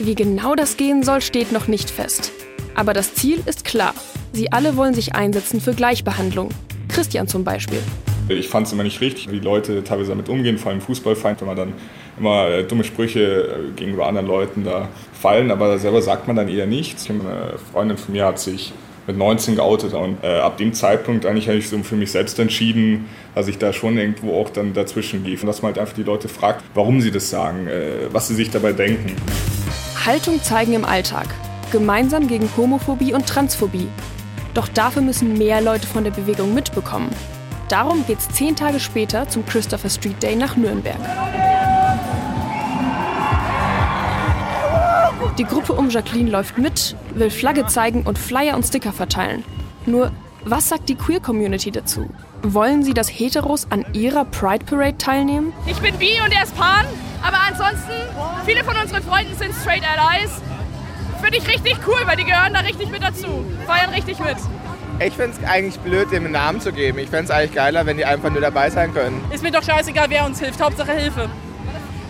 Wie 0.00 0.16
genau 0.16 0.56
das 0.56 0.76
gehen 0.76 1.04
soll, 1.04 1.20
steht 1.20 1.52
noch 1.52 1.68
nicht 1.68 1.88
fest. 1.88 2.32
Aber 2.74 2.92
das 2.92 3.14
Ziel 3.14 3.40
ist 3.46 3.64
klar. 3.64 3.94
Sie 4.32 4.50
alle 4.50 4.76
wollen 4.76 4.92
sich 4.92 5.14
einsetzen 5.14 5.60
für 5.60 5.72
Gleichbehandlung. 5.72 6.48
Christian 6.88 7.28
zum 7.28 7.44
Beispiel. 7.44 7.78
Ich 8.28 8.48
fand 8.48 8.66
es 8.66 8.72
immer 8.72 8.82
nicht 8.82 9.00
richtig, 9.00 9.30
wie 9.30 9.38
Leute 9.38 9.84
teilweise 9.84 10.10
damit 10.10 10.28
umgehen, 10.28 10.58
vor 10.58 10.72
allem 10.72 10.80
Fußballfeind, 10.80 11.40
wenn 11.40 11.46
man 11.46 11.56
dann 11.56 11.72
immer 12.18 12.48
äh, 12.48 12.64
dumme 12.64 12.82
Sprüche 12.82 13.20
äh, 13.20 13.72
gegenüber 13.76 14.06
anderen 14.06 14.26
Leuten 14.26 14.64
da 14.64 14.88
fallen, 15.20 15.50
aber 15.50 15.78
selber 15.78 16.02
sagt 16.02 16.26
man 16.26 16.34
dann 16.34 16.48
eher 16.48 16.66
nichts. 16.66 17.08
Eine 17.08 17.54
Freundin 17.72 17.96
von 17.96 18.14
mir 18.14 18.24
hat 18.24 18.38
sich 18.40 18.72
mit 19.06 19.16
19 19.16 19.56
geoutet 19.56 19.92
und 19.92 20.24
äh, 20.24 20.38
ab 20.38 20.56
dem 20.56 20.72
Zeitpunkt 20.72 21.26
eigentlich 21.26 21.48
habe 21.48 21.58
ich 21.58 21.68
so 21.68 21.78
für 21.82 21.96
mich 21.96 22.10
selbst 22.10 22.38
entschieden, 22.38 23.06
dass 23.34 23.46
ich 23.46 23.58
da 23.58 23.72
schon 23.72 23.98
irgendwo 23.98 24.40
auch 24.40 24.50
dann 24.50 24.72
dazwischen 24.72 25.22
gehe 25.22 25.38
und 25.38 25.46
dass 25.46 25.62
man 25.62 25.72
halt 25.72 25.78
einfach 25.78 25.94
die 25.94 26.02
Leute 26.02 26.28
fragt, 26.28 26.64
warum 26.74 27.00
sie 27.00 27.10
das 27.10 27.28
sagen, 27.30 27.68
äh, 27.68 28.08
was 28.10 28.28
sie 28.28 28.34
sich 28.34 28.50
dabei 28.50 28.72
denken. 28.72 29.14
Haltung 30.04 30.42
zeigen 30.42 30.74
im 30.74 30.84
Alltag. 30.84 31.26
Gemeinsam 31.72 32.28
gegen 32.28 32.50
Homophobie 32.58 33.14
und 33.14 33.26
Transphobie. 33.26 33.88
Doch 34.52 34.68
dafür 34.68 35.00
müssen 35.00 35.38
mehr 35.38 35.62
Leute 35.62 35.86
von 35.86 36.04
der 36.04 36.10
Bewegung 36.10 36.52
mitbekommen. 36.52 37.08
Darum 37.70 38.04
geht's 38.06 38.28
zehn 38.28 38.54
Tage 38.54 38.80
später 38.80 39.26
zum 39.30 39.46
Christopher 39.46 39.88
Street 39.88 40.22
Day 40.22 40.36
nach 40.36 40.56
Nürnberg. 40.56 40.98
Die 45.38 45.44
Gruppe 45.44 45.72
um 45.72 45.88
Jacqueline 45.88 46.30
läuft 46.30 46.58
mit, 46.58 46.96
will 47.14 47.30
Flagge 47.30 47.66
zeigen 47.66 48.02
und 48.02 48.18
Flyer 48.18 48.56
und 48.56 48.64
Sticker 48.64 48.92
verteilen. 48.92 49.42
Nur, 49.86 50.12
was 50.44 50.68
sagt 50.68 50.88
die 50.88 50.94
Queer 50.94 51.20
Community 51.20 51.70
dazu? 51.70 52.08
Wollen 52.42 52.82
sie, 52.82 52.94
dass 52.94 53.08
Heteros 53.08 53.66
an 53.70 53.84
ihrer 53.92 54.24
Pride 54.24 54.64
Parade 54.64 54.98
teilnehmen? 54.98 55.52
Ich 55.66 55.78
bin 55.80 55.96
bi 55.98 56.18
und 56.24 56.32
er 56.32 56.44
ist 56.44 56.56
pan, 56.56 56.86
aber 57.22 57.38
ansonsten, 57.48 57.92
viele 58.44 58.62
von 58.64 58.76
unseren 58.76 59.02
Freunden 59.02 59.36
sind 59.36 59.54
Straight 59.54 59.82
Allies. 59.82 60.30
Finde 61.22 61.38
ich 61.38 61.48
richtig 61.48 61.76
cool, 61.86 62.06
weil 62.06 62.16
die 62.16 62.24
gehören 62.24 62.52
da 62.52 62.60
richtig 62.60 62.90
mit 62.90 63.02
dazu, 63.02 63.44
feiern 63.66 63.90
richtig 63.90 64.18
mit. 64.18 64.36
Ich 65.00 65.14
finde 65.14 65.36
es 65.40 65.48
eigentlich 65.48 65.78
blöd, 65.80 66.12
dem 66.12 66.24
einen 66.24 66.32
Namen 66.32 66.60
zu 66.60 66.72
geben. 66.72 66.98
Ich 66.98 67.08
fände 67.08 67.24
es 67.24 67.30
eigentlich 67.30 67.54
geiler, 67.54 67.84
wenn 67.84 67.96
die 67.96 68.04
einfach 68.04 68.30
nur 68.30 68.40
dabei 68.40 68.70
sein 68.70 68.94
können. 68.94 69.24
Ist 69.32 69.42
mir 69.42 69.50
doch 69.50 69.62
scheißegal, 69.62 70.08
wer 70.08 70.24
uns 70.24 70.38
hilft. 70.38 70.60
Hauptsache 70.60 70.92
Hilfe. 70.92 71.28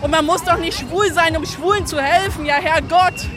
Und 0.01 0.11
man 0.11 0.23
muss 0.25 0.43
doch 0.43 0.59
nicht 0.59 0.77
schwul 0.77 1.11
sein, 1.11 1.35
um 1.35 1.45
Schwulen 1.45 1.87
zu 1.87 1.99
helfen. 1.99 2.45
Ja, 2.45 2.55
Herrgott. 2.55 3.27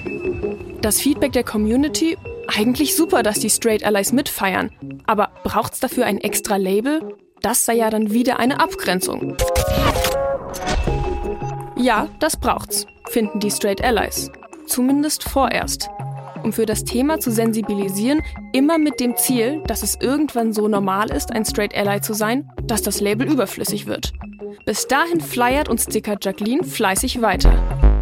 Das 0.83 1.01
Feedback 1.01 1.33
der 1.33 1.45
Community? 1.45 2.19
Eigentlich 2.49 2.97
super, 2.97 3.23
dass 3.23 3.39
die 3.39 3.51
Straight 3.51 3.85
Allies 3.85 4.13
mitfeiern. 4.13 4.71
Aber 5.07 5.31
braucht 5.45 5.75
es 5.75 5.81
dafür 5.81 6.07
ein 6.07 6.19
extra 6.19 6.57
Label? 6.57 7.15
Das 7.41 7.65
sei 7.65 7.75
ja 7.75 7.91
dann 7.91 8.13
wieder 8.13 8.41
eine 8.41 8.59
Abgrenzung. 8.59 9.37
Ja, 11.77 12.09
das 12.19 12.37
braucht's, 12.37 12.87
finden 13.09 13.39
die 13.39 13.51
Straight 13.51 13.85
Allies. 13.85 14.31
Zumindest 14.67 15.23
vorerst 15.23 15.89
um 16.43 16.53
für 16.53 16.67
das 16.67 16.85
Thema 16.85 17.19
zu 17.21 17.31
sensibilisieren, 17.31 18.23
immer 18.53 18.79
mit 18.79 19.01
dem 19.01 19.17
Ziel, 19.17 19.63
dass 19.67 19.83
es 19.83 19.97
irgendwann 20.01 20.53
so 20.53 20.69
normal 20.69 21.11
ist, 21.11 21.33
ein 21.33 21.45
Straight 21.45 21.77
Ally 21.77 22.01
zu 22.01 22.15
sein, 22.15 22.49
dass 22.63 22.83
das 22.83 23.01
Label 23.01 23.31
überflüssig 23.31 23.87
wird. 23.87 24.13
Bis 24.65 24.87
dahin 24.87 25.21
flyert 25.21 25.69
und 25.69 25.81
stickert 25.81 26.25
Jacqueline 26.25 26.65
fleißig 26.65 27.21
weiter. 27.23 27.98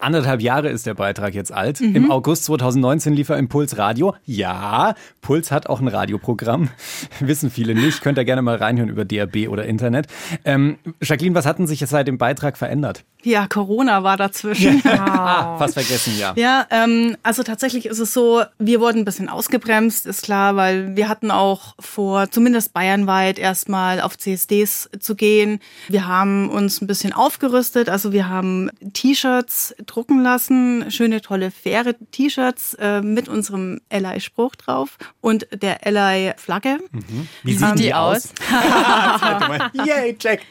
Anderthalb 0.00 0.40
Jahre 0.40 0.68
ist 0.68 0.86
der 0.86 0.94
Beitrag 0.94 1.34
jetzt 1.34 1.52
alt. 1.52 1.80
Mhm. 1.80 1.96
Im 1.96 2.10
August 2.10 2.44
2019 2.44 3.14
lief 3.14 3.28
er 3.30 3.36
im 3.36 3.48
Puls 3.48 3.78
Radio. 3.78 4.14
Ja, 4.24 4.94
Puls 5.20 5.50
hat 5.50 5.68
auch 5.68 5.80
ein 5.80 5.88
Radioprogramm. 5.88 6.68
Wissen 7.20 7.50
viele 7.50 7.74
nicht. 7.74 8.00
Könnt 8.00 8.16
ihr 8.18 8.24
gerne 8.24 8.42
mal 8.42 8.56
reinhören 8.56 8.88
über 8.88 9.04
DRB 9.04 9.48
oder 9.48 9.64
Internet. 9.64 10.06
Ähm, 10.44 10.78
Jacqueline, 11.02 11.34
was 11.34 11.46
hatten 11.46 11.66
sich 11.66 11.80
jetzt 11.80 11.90
seit 11.90 12.06
dem 12.06 12.18
Beitrag 12.18 12.56
verändert? 12.56 13.04
Ja, 13.24 13.48
Corona 13.48 14.04
war 14.04 14.16
dazwischen. 14.16 14.80
Ja. 14.84 14.94
ah, 14.98 15.58
fast 15.58 15.74
vergessen, 15.74 16.14
ja. 16.18 16.32
Ja, 16.36 16.66
ähm, 16.70 17.16
also 17.24 17.42
tatsächlich 17.42 17.86
ist 17.86 17.98
es 17.98 18.14
so, 18.14 18.42
wir 18.58 18.80
wurden 18.80 19.00
ein 19.00 19.04
bisschen 19.04 19.28
ausgebremst, 19.28 20.06
ist 20.06 20.22
klar, 20.22 20.54
weil 20.54 20.94
wir 20.96 21.08
hatten 21.08 21.32
auch 21.32 21.74
vor, 21.80 22.30
zumindest 22.30 22.72
bayernweit, 22.72 23.40
erstmal 23.40 24.00
auf 24.00 24.16
CSDs 24.16 24.90
zu 25.00 25.16
gehen. 25.16 25.58
Wir 25.88 26.06
haben 26.06 26.48
uns 26.48 26.80
ein 26.80 26.86
bisschen 26.86 27.12
aufgerüstet, 27.12 27.88
also 27.88 28.12
wir 28.12 28.28
haben 28.28 28.70
T-Shirts 28.92 29.74
drucken 29.88 30.22
lassen, 30.22 30.90
schöne, 30.90 31.20
tolle, 31.20 31.50
faire 31.50 31.94
T-Shirts 32.12 32.74
äh, 32.74 33.00
mit 33.00 33.28
unserem 33.28 33.80
Ally-Spruch 33.90 34.54
drauf 34.54 34.98
und 35.20 35.48
der 35.50 35.84
Ally-Flagge. 35.86 36.78
Mhm. 36.92 37.28
Wie 37.42 37.54
sieht 37.54 37.68
ähm, 37.68 37.76
die 37.76 37.94
aus? 37.94 38.32
Yay, 39.86 40.16
check. 40.16 40.42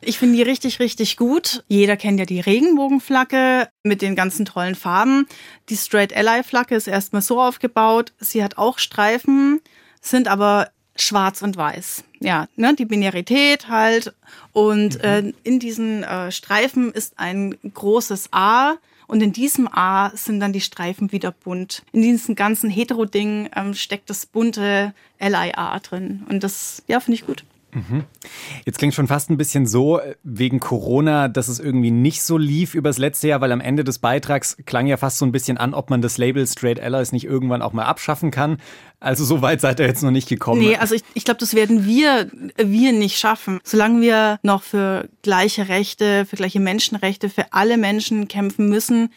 Ich 0.00 0.18
finde 0.18 0.36
die 0.36 0.42
richtig, 0.42 0.80
richtig 0.80 1.16
gut. 1.16 1.64
Jeder 1.68 1.96
kennt 1.96 2.18
ja 2.18 2.26
die 2.26 2.40
Regenbogenflagge 2.40 3.68
mit 3.82 4.02
den 4.02 4.16
ganzen 4.16 4.44
tollen 4.44 4.74
Farben. 4.74 5.26
Die 5.68 5.76
Straight 5.76 6.14
Ally 6.14 6.42
Flagge 6.42 6.74
ist 6.74 6.88
erstmal 6.88 7.22
so 7.22 7.40
aufgebaut. 7.40 8.12
Sie 8.18 8.42
hat 8.42 8.58
auch 8.58 8.78
Streifen, 8.78 9.60
sind 10.00 10.28
aber 10.28 10.68
schwarz 10.96 11.42
und 11.42 11.56
weiß. 11.56 12.04
Ja, 12.20 12.46
ne, 12.56 12.74
die 12.74 12.84
Binarität 12.84 13.68
halt. 13.68 14.14
Und 14.52 14.96
mhm. 14.98 15.04
äh, 15.04 15.32
in 15.42 15.58
diesen 15.58 16.02
äh, 16.02 16.30
Streifen 16.32 16.92
ist 16.92 17.18
ein 17.18 17.56
großes 17.74 18.28
A. 18.32 18.74
Und 19.06 19.22
in 19.22 19.32
diesem 19.32 19.68
A 19.68 20.10
sind 20.14 20.40
dann 20.40 20.52
die 20.52 20.62
Streifen 20.62 21.12
wieder 21.12 21.30
bunt. 21.30 21.82
In 21.92 22.02
diesem 22.02 22.34
ganzen 22.34 22.70
Hetero-Ding 22.70 23.50
ähm, 23.54 23.74
steckt 23.74 24.08
das 24.08 24.24
bunte 24.24 24.94
LIA 25.20 25.78
drin. 25.80 26.24
Und 26.28 26.42
das, 26.42 26.82
ja, 26.86 27.00
finde 27.00 27.16
ich 27.16 27.26
gut. 27.26 27.44
Jetzt 28.64 28.78
klingt 28.78 28.94
schon 28.94 29.06
fast 29.06 29.30
ein 29.30 29.36
bisschen 29.36 29.66
so 29.66 29.98
äh, 29.98 30.14
wegen 30.22 30.60
Corona, 30.60 31.28
dass 31.28 31.48
es 31.48 31.58
irgendwie 31.58 31.90
nicht 31.90 32.22
so 32.22 32.38
lief 32.38 32.74
übers 32.74 32.98
letzte 32.98 33.28
Jahr, 33.28 33.40
weil 33.40 33.52
am 33.52 33.60
Ende 33.60 33.84
des 33.84 33.98
Beitrags 33.98 34.56
klang 34.64 34.86
ja 34.86 34.96
fast 34.96 35.18
so 35.18 35.26
ein 35.26 35.32
bisschen 35.32 35.56
an, 35.56 35.74
ob 35.74 35.90
man 35.90 36.02
das 36.02 36.18
Label 36.18 36.46
Straight 36.46 36.80
Allies 36.80 37.12
nicht 37.12 37.24
irgendwann 37.24 37.62
auch 37.62 37.72
mal 37.72 37.84
abschaffen 37.84 38.30
kann. 38.30 38.58
Also 39.00 39.24
so 39.24 39.42
weit 39.42 39.60
seid 39.60 39.80
ihr 39.80 39.86
jetzt 39.86 40.02
noch 40.02 40.10
nicht 40.10 40.28
gekommen. 40.28 40.60
Nee, 40.60 40.76
also 40.76 40.94
ich, 40.94 41.02
ich 41.14 41.24
glaube, 41.24 41.40
das 41.40 41.54
werden 41.54 41.84
wir, 41.84 42.30
wir 42.56 42.92
nicht 42.92 43.18
schaffen. 43.18 43.60
Solange 43.64 44.00
wir 44.00 44.38
noch 44.42 44.62
für 44.62 45.08
gleiche 45.22 45.68
Rechte, 45.68 46.26
für 46.26 46.36
gleiche 46.36 46.60
Menschenrechte, 46.60 47.28
für 47.28 47.52
alle 47.52 47.76
Menschen 47.76 48.28
kämpfen 48.28 48.68
müssen, 48.68 49.10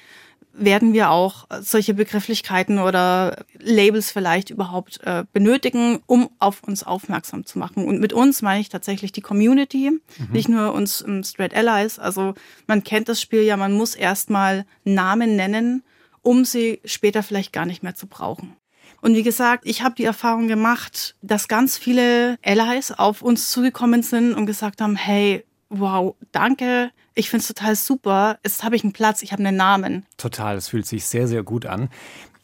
werden 0.58 0.94
wir 0.94 1.12
auch 1.12 1.46
solche 1.62 1.94
Begrifflichkeiten 1.94 2.80
oder 2.80 3.46
Labels 3.60 4.12
vielleicht 4.12 4.50
überhaupt 4.50 5.00
äh, 5.04 5.24
benötigen, 5.32 6.00
um 6.06 6.30
auf 6.40 6.64
uns 6.64 6.84
aufmerksam 6.84 7.46
zu 7.46 7.60
machen. 7.60 7.86
Und 7.86 8.00
mit 8.00 8.14
uns 8.14 8.42
meine 8.42 8.60
ich 8.60 8.70
tatsächlich 8.70 9.12
die 9.12 9.22
Community, 9.22 9.92
mhm. 9.92 10.28
nicht 10.32 10.50
nur 10.50 10.74
uns 10.74 11.02
um, 11.02 11.24
Straight 11.24 11.56
Allies. 11.56 12.00
Also 12.00 12.34
man 12.66 12.84
kennt 12.84 13.10
das 13.10 13.22
Spiel 13.22 13.44
ja, 13.44 13.58
man 13.58 13.74
muss 13.74 13.96
erstmal 13.96 14.66
Namen 14.84 15.36
nennen, 15.36 15.84
um 16.22 16.46
sie 16.46 16.82
später 16.86 17.24
vielleicht 17.24 17.54
gar 17.54 17.66
nicht 17.66 17.84
mehr 17.84 17.96
zu 17.96 18.08
brauchen. 18.08 18.56
Und 19.02 19.16
wie 19.16 19.24
gesagt, 19.24 19.64
ich 19.66 19.84
habe 19.84 19.96
die 19.96 20.06
Erfahrung 20.06 20.48
gemacht, 20.48 21.16
dass 21.22 21.48
ganz 21.48 21.78
viele 21.78 22.38
Allies 22.44 22.92
auf 22.92 23.22
uns 23.22 23.52
zugekommen 23.52 24.02
sind 24.02 24.34
und 24.34 24.48
gesagt 24.48 24.82
haben, 24.82 24.96
hey, 24.96 25.46
wow, 25.70 26.16
danke, 26.32 26.92
ich 27.16 27.30
finde 27.30 27.42
es 27.42 27.48
total 27.48 27.76
super, 27.76 28.40
jetzt 28.44 28.64
habe 28.64 28.76
ich 28.76 28.84
einen 28.84 28.94
Platz, 28.94 29.22
ich 29.22 29.32
habe 29.32 29.44
einen 29.44 29.58
Namen. 29.58 30.06
Total, 30.18 30.56
es 30.56 30.70
fühlt 30.70 30.86
sich 30.86 31.06
sehr, 31.06 31.28
sehr 31.28 31.44
gut 31.44 31.66
an. 31.66 31.90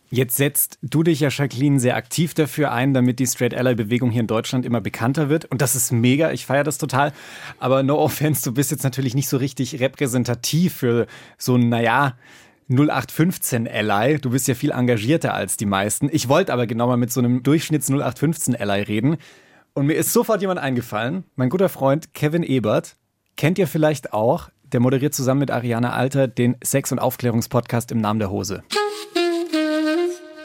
Jetzt 0.10 0.38
setzt 0.38 0.78
du 0.84 1.02
dich 1.02 1.22
ja, 1.22 1.30
Jacqueline, 1.30 1.80
sehr 1.80 1.96
aktiv 1.96 2.36
dafür 2.36 2.72
ein, 2.72 2.94
damit 2.94 3.18
die 3.18 3.26
Straight 3.26 3.56
Ally 3.56 3.74
Bewegung 3.74 4.12
hier 4.12 4.22
in 4.22 4.28
Deutschland 4.28 4.64
immer 4.64 4.80
bekannter 4.80 5.28
wird. 5.28 5.46
Und 5.46 5.60
das 5.60 5.76
ist 5.76 5.92
mega, 5.92 6.32
ich 6.32 6.46
feiere 6.46 6.64
das 6.64 6.78
total. 6.78 7.14
Aber 7.58 7.82
no 7.82 7.98
offense, 7.98 8.44
du 8.44 8.54
bist 8.54 8.70
jetzt 8.70 8.84
natürlich 8.84 9.16
nicht 9.16 9.28
so 9.28 9.38
richtig 9.38 9.80
repräsentativ 9.80 10.76
für 10.76 11.08
so 11.40 11.56
ein, 11.56 11.68
naja, 11.70 12.16
0815 12.70 13.68
Ally. 13.68 14.20
Du 14.20 14.30
bist 14.30 14.48
ja 14.48 14.54
viel 14.54 14.70
engagierter 14.70 15.34
als 15.34 15.58
die 15.58 15.66
meisten. 15.66 16.10
Ich 16.12 16.30
wollte 16.30 16.54
aber 16.54 16.68
genau 16.68 16.86
mal 16.86 16.98
mit 16.98 17.12
so 17.12 17.20
einem 17.20 17.42
Durchschnitts 17.42 17.90
0815 17.90 18.56
Ally 18.56 18.84
reden. 18.84 19.18
Und 19.74 19.88
mir 19.88 19.96
ist 19.96 20.14
sofort 20.14 20.42
jemand 20.42 20.60
eingefallen, 20.60 21.24
mein 21.36 21.50
guter 21.50 21.70
Freund 21.70 22.14
Kevin 22.14 22.44
Ebert, 22.44 22.98
Kennt 23.36 23.58
ihr 23.58 23.68
vielleicht 23.68 24.14
auch? 24.14 24.50
Der 24.72 24.80
moderiert 24.80 25.14
zusammen 25.14 25.42
mit 25.42 25.52
Ariana 25.52 25.94
Alter 25.94 26.28
den 26.28 26.56
Sex- 26.64 26.92
und 26.92 27.00
Aufklärungspodcast 27.00 27.92
im 27.92 28.02
Namen 28.02 28.20
der 28.20 28.32
Hose. 28.32 28.64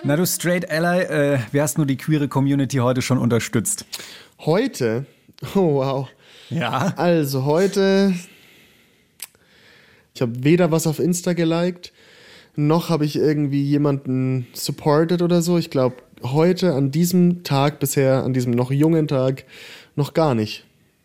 Na 0.04 0.16
du 0.16 0.26
Straight 0.26 0.70
Ally, 0.70 1.02
äh, 1.02 1.38
wie 1.52 1.60
hast 1.60 1.76
du 1.76 1.84
die 1.84 1.96
queere 1.96 2.28
Community 2.28 2.78
heute 2.78 3.02
schon 3.02 3.18
unterstützt? 3.18 3.84
Heute? 4.40 5.06
Oh 5.54 5.74
wow. 5.74 6.08
Ja. 6.50 6.94
Also 6.96 7.44
heute, 7.44 8.14
ich 10.14 10.22
habe 10.22 10.44
weder 10.44 10.70
was 10.70 10.86
auf 10.86 10.98
Insta 10.98 11.32
geliked, 11.32 11.92
noch 12.56 12.90
habe 12.90 13.04
ich 13.04 13.16
irgendwie 13.16 13.62
jemanden 13.62 14.46
supported 14.52 15.22
oder 15.22 15.42
so. 15.42 15.58
Ich 15.58 15.70
glaube, 15.70 15.96
heute 16.22 16.74
an 16.74 16.90
diesem 16.90 17.44
Tag 17.44 17.78
bisher, 17.78 18.24
an 18.24 18.32
diesem 18.32 18.52
noch 18.52 18.70
jungen 18.70 19.08
Tag, 19.08 19.44
noch 19.94 20.14
gar 20.14 20.34
nicht. 20.34 20.64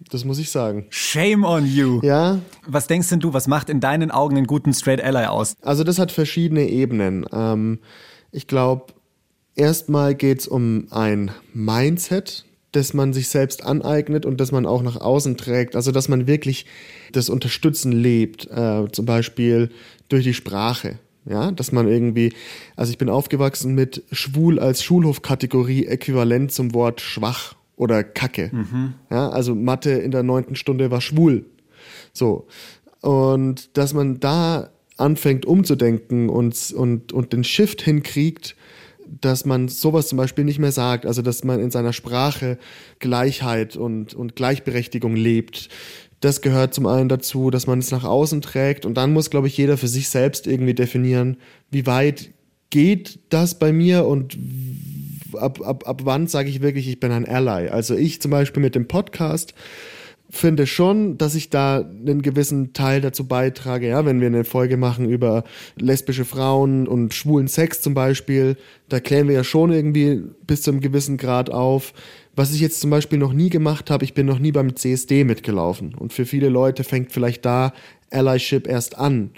Das 0.10 0.25
muss 0.25 0.39
ich 0.39 0.50
sagen. 0.50 0.86
Shame 0.89 1.43
on 1.43 1.65
you. 1.65 2.00
Ja. 2.03 2.39
Was 2.67 2.88
denkst 2.88 3.10
denn 3.10 3.19
du, 3.19 3.33
was 3.33 3.48
macht 3.48 3.69
in 3.69 3.79
deinen 3.79 4.12
Augen 4.12 4.38
einen 4.38 4.48
guten 4.48 4.74
Straight 4.74 5.03
Ally 5.03 5.25
aus? 5.25 5.55
Also 5.62 5.83
das 5.83 6.00
hat 6.00 6.12
verschiedene 6.12 6.67
Ebenen. 6.69 7.25
Ähm, 7.31 7.79
ich 8.31 8.48
glaube, 8.48 8.93
erstmal 9.55 10.15
geht 10.15 10.41
es 10.41 10.48
um 10.48 10.88
ein 10.91 11.31
Mindset, 11.53 12.45
das 12.72 12.93
man 12.93 13.13
sich 13.13 13.29
selbst 13.29 13.63
aneignet 13.63 14.25
und 14.25 14.39
das 14.39 14.51
man 14.51 14.65
auch 14.65 14.81
nach 14.81 15.00
außen 15.00 15.38
trägt. 15.38 15.75
Also 15.75 15.91
dass 15.91 16.10
man 16.10 16.27
wirklich 16.27 16.65
das 17.12 17.29
Unterstützen 17.29 17.91
lebt. 17.91 18.50
Äh, 18.50 18.91
zum 18.91 19.05
Beispiel 19.05 19.69
durch 20.10 20.24
die 20.24 20.33
Sprache. 20.33 21.00
Ja, 21.25 21.51
dass 21.51 21.72
man 21.72 21.88
irgendwie, 21.88 22.33
also 22.75 22.91
ich 22.91 22.98
bin 22.98 23.07
aufgewachsen 23.07 23.74
mit 23.74 24.03
schwul 24.12 24.60
als 24.60 24.83
Schulhofkategorie 24.83 25.86
äquivalent 25.86 26.51
zum 26.51 26.74
Wort 26.74 27.00
schwach 27.00 27.55
oder 27.75 28.03
Kacke. 28.03 28.50
Mhm. 28.51 28.94
Ja, 29.10 29.30
also 29.30 29.56
Mathe 29.56 29.92
in 29.92 30.12
der 30.12 30.24
neunten 30.24 30.56
Stunde 30.56 30.92
war 30.92 31.01
schwul. 31.01 31.46
So. 32.13 32.48
Und 33.01 33.77
dass 33.77 33.94
man 33.94 34.20
da 34.20 34.70
anfängt 34.98 35.46
umzudenken 35.46 36.30
und, 36.30 36.72
und, 36.72 37.12
und 37.12 37.34
den 37.34 37.44
Shift 37.44 37.82
hinkriegt, 37.82 38.56
dass 39.22 39.46
man 39.46 39.68
sowas 39.68 40.08
zum 40.08 40.18
Beispiel 40.18 40.44
nicht 40.44 40.60
mehr 40.60 40.72
sagt, 40.72 41.06
also 41.06 41.22
dass 41.22 41.44
man 41.44 41.60
in 41.60 41.72
seiner 41.72 41.94
Sprache 41.94 42.58
Gleichheit 43.00 43.75
und, 43.75 44.13
und 44.13 44.36
Gleichberechtigung 44.36 45.15
lebt. 45.15 45.70
Das 46.20 46.42
gehört 46.42 46.74
zum 46.74 46.86
einen 46.88 47.10
dazu, 47.10 47.50
dass 47.50 47.68
man 47.68 47.80
es 47.80 47.92
nach 47.92 48.06
außen 48.06 48.42
trägt 48.42 48.86
und 48.86 48.96
dann 48.96 49.12
muss, 49.12 49.30
glaube 49.30 49.48
ich, 49.48 49.58
jeder 49.58 49.77
für 49.77 49.88
sich 49.88 50.10
selbst 50.10 50.48
irgendwie 50.48 50.74
definieren, 50.74 51.38
wie 51.70 51.86
weit 51.86 52.32
geht 52.70 53.20
das 53.30 53.60
bei 53.60 53.74
mir 53.74 54.06
und 54.06 54.38
ab, 55.36 55.60
ab, 55.66 55.88
ab 55.88 56.02
wann 56.04 56.28
sage 56.28 56.50
ich 56.50 56.62
wirklich, 56.62 56.88
ich 56.88 57.00
bin 57.00 57.12
ein 57.12 57.28
Ally? 57.28 57.70
Also 57.70 57.96
ich 57.96 58.22
zum 58.22 58.32
Beispiel 58.32 58.62
mit 58.62 58.75
dem 58.75 58.88
Podcast 58.88 59.54
finde 60.34 60.66
schon, 60.66 61.20
dass 61.20 61.36
ich 61.36 61.52
da 61.52 61.78
einen 61.78 62.24
gewissen 62.24 62.74
Teil 62.74 63.02
dazu 63.02 63.28
beitrage. 63.28 63.88
Ja, 63.88 64.04
wenn 64.04 64.20
wir 64.20 64.28
eine 64.28 64.44
Folge 64.44 64.78
machen 64.78 65.08
über 65.08 65.44
lesbische 65.75 66.25
Frauen 66.25 66.88
und 66.88 67.13
schwulen 67.13 67.48
Sex 67.48 67.82
zum 67.82 67.94
Beispiel, 67.94 68.58
da 68.90 69.00
klären 69.00 69.28
wir 69.28 69.36
ja 69.36 69.44
schon 69.44 69.72
irgendwie 69.72 70.24
bis 70.48 70.63
zu 70.63 70.72
einem 70.72 70.82
gewissen 70.82 71.18
Grad 71.18 71.52
auf. 71.52 71.94
Was 72.36 72.52
ich 72.52 72.62
jetzt 72.62 72.82
zum 72.82 72.90
Beispiel 72.90 73.20
noch 73.20 73.32
nie 73.32 73.52
gemacht 73.52 73.92
habe, 73.92 74.04
ich 74.04 74.16
bin 74.16 74.25
noch 74.25 74.40
nie 74.40 74.52
beim 74.52 74.75
CSD 74.75 75.24
mitgelaufen. 75.24 75.94
Und 75.94 76.13
für 76.13 76.25
viele 76.25 76.50
Leute 76.50 76.84
fängt 76.84 77.12
vielleicht 77.12 77.46
da 77.46 77.72
Allyship 78.10 78.68
erst 78.68 78.98
an. 78.98 79.30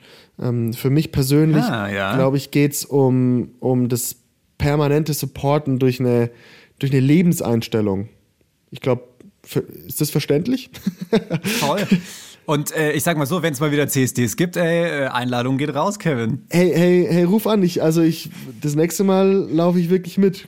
Ähm, 0.42 0.72
für 0.72 0.90
mich 0.90 1.12
persönlich, 1.12 1.64
ah, 1.64 1.90
ja. 1.90 2.16
glaube 2.16 2.38
ich, 2.38 2.52
geht's 2.52 2.86
um, 2.86 3.50
um 3.60 3.90
das 3.90 4.16
permanente 4.58 5.14
Supporten 5.14 5.80
durch 5.80 6.00
eine, 6.00 6.32
durch 6.80 6.92
eine 6.92 7.02
Lebenseinstellung. 7.02 8.10
Ich 8.72 8.82
glaube, 8.82 9.04
ist 9.88 10.02
das 10.02 10.10
verständlich? 10.10 10.70
Toll. 11.60 11.86
Und 12.46 12.76
äh, 12.76 12.92
ich 12.92 13.04
sag 13.04 13.18
mal 13.18 13.26
so, 13.26 13.42
wenn 13.42 13.54
es 13.54 13.60
mal 13.60 13.72
wieder 13.72 13.88
CSDs 13.88 14.36
gibt, 14.36 14.56
ey, 14.56 15.04
äh, 15.04 15.08
Einladung 15.08 15.58
geht 15.58 15.74
raus, 15.74 15.98
Kevin. 15.98 16.44
Hey, 16.50 16.72
hey, 16.76 17.08
hey, 17.10 17.24
ruf 17.24 17.48
an. 17.48 17.64
Ich, 17.64 17.82
also 17.82 18.02
ich, 18.02 18.30
das 18.62 18.76
nächste 18.76 19.04
Mal 19.04 19.28
laufe 19.52 19.80
ich 19.80 19.90
wirklich 19.90 20.18
mit. 20.18 20.48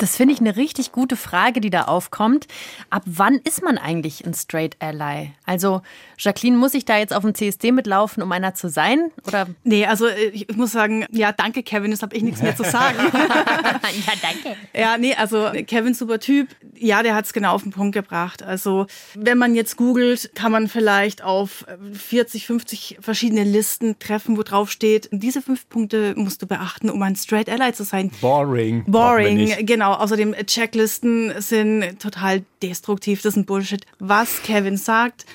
Das 0.00 0.16
finde 0.16 0.32
ich 0.32 0.40
eine 0.40 0.56
richtig 0.56 0.92
gute 0.92 1.14
Frage, 1.14 1.60
die 1.60 1.68
da 1.68 1.82
aufkommt. 1.82 2.46
Ab 2.88 3.02
wann 3.04 3.34
ist 3.34 3.62
man 3.62 3.76
eigentlich 3.76 4.24
ein 4.24 4.32
Straight 4.32 4.76
Ally? 4.80 5.32
Also, 5.44 5.82
Jacqueline, 6.18 6.56
muss 6.56 6.72
ich 6.72 6.86
da 6.86 6.96
jetzt 6.96 7.14
auf 7.14 7.22
dem 7.22 7.34
CSD 7.34 7.70
mitlaufen, 7.70 8.22
um 8.22 8.32
einer 8.32 8.54
zu 8.54 8.70
sein? 8.70 9.10
Oder? 9.26 9.48
Nee, 9.62 9.84
also 9.84 10.06
äh, 10.06 10.30
ich 10.30 10.56
muss 10.56 10.72
sagen, 10.72 11.04
ja, 11.10 11.32
danke, 11.32 11.62
Kevin, 11.62 11.90
das 11.90 12.00
habe 12.00 12.16
ich 12.16 12.22
nichts 12.22 12.40
mehr 12.40 12.56
zu 12.56 12.64
sagen. 12.64 12.96
ja, 13.12 14.12
danke. 14.22 14.56
Ja, 14.72 14.96
nee, 14.96 15.14
also 15.14 15.50
Kevin 15.66 15.92
super 15.92 16.18
Typ. 16.18 16.48
Ja, 16.78 17.02
der 17.02 17.14
hat 17.14 17.26
es 17.26 17.34
genau 17.34 17.52
auf 17.52 17.62
den 17.62 17.72
Punkt 17.72 17.94
gebracht. 17.94 18.42
Also 18.42 18.86
wenn 19.14 19.36
man 19.36 19.54
jetzt 19.54 19.76
googelt, 19.76 20.30
kann 20.34 20.50
man 20.50 20.68
vielleicht 20.68 21.22
auf 21.22 21.66
40, 21.92 22.46
50 22.46 22.98
verschiedene 23.00 23.44
Listen 23.44 23.98
treffen, 23.98 24.38
wo 24.38 24.42
drauf 24.44 24.70
steht, 24.70 25.10
diese 25.12 25.42
fünf 25.42 25.68
Punkte 25.68 26.14
musst 26.16 26.40
du 26.40 26.46
beachten, 26.46 26.88
um 26.88 27.02
ein 27.02 27.16
Straight 27.16 27.50
Ally 27.50 27.74
zu 27.74 27.84
sein. 27.84 28.10
Boring. 28.22 28.84
Boring, 28.86 29.66
genau. 29.66 29.89
Außerdem 29.94 30.34
Checklisten 30.46 31.40
sind 31.40 31.98
total 32.00 32.44
destruktiv. 32.62 33.22
Das 33.22 33.34
ist 33.34 33.36
ein 33.36 33.46
Bullshit. 33.46 33.84
Was 33.98 34.42
Kevin 34.42 34.76
sagt, 34.76 35.26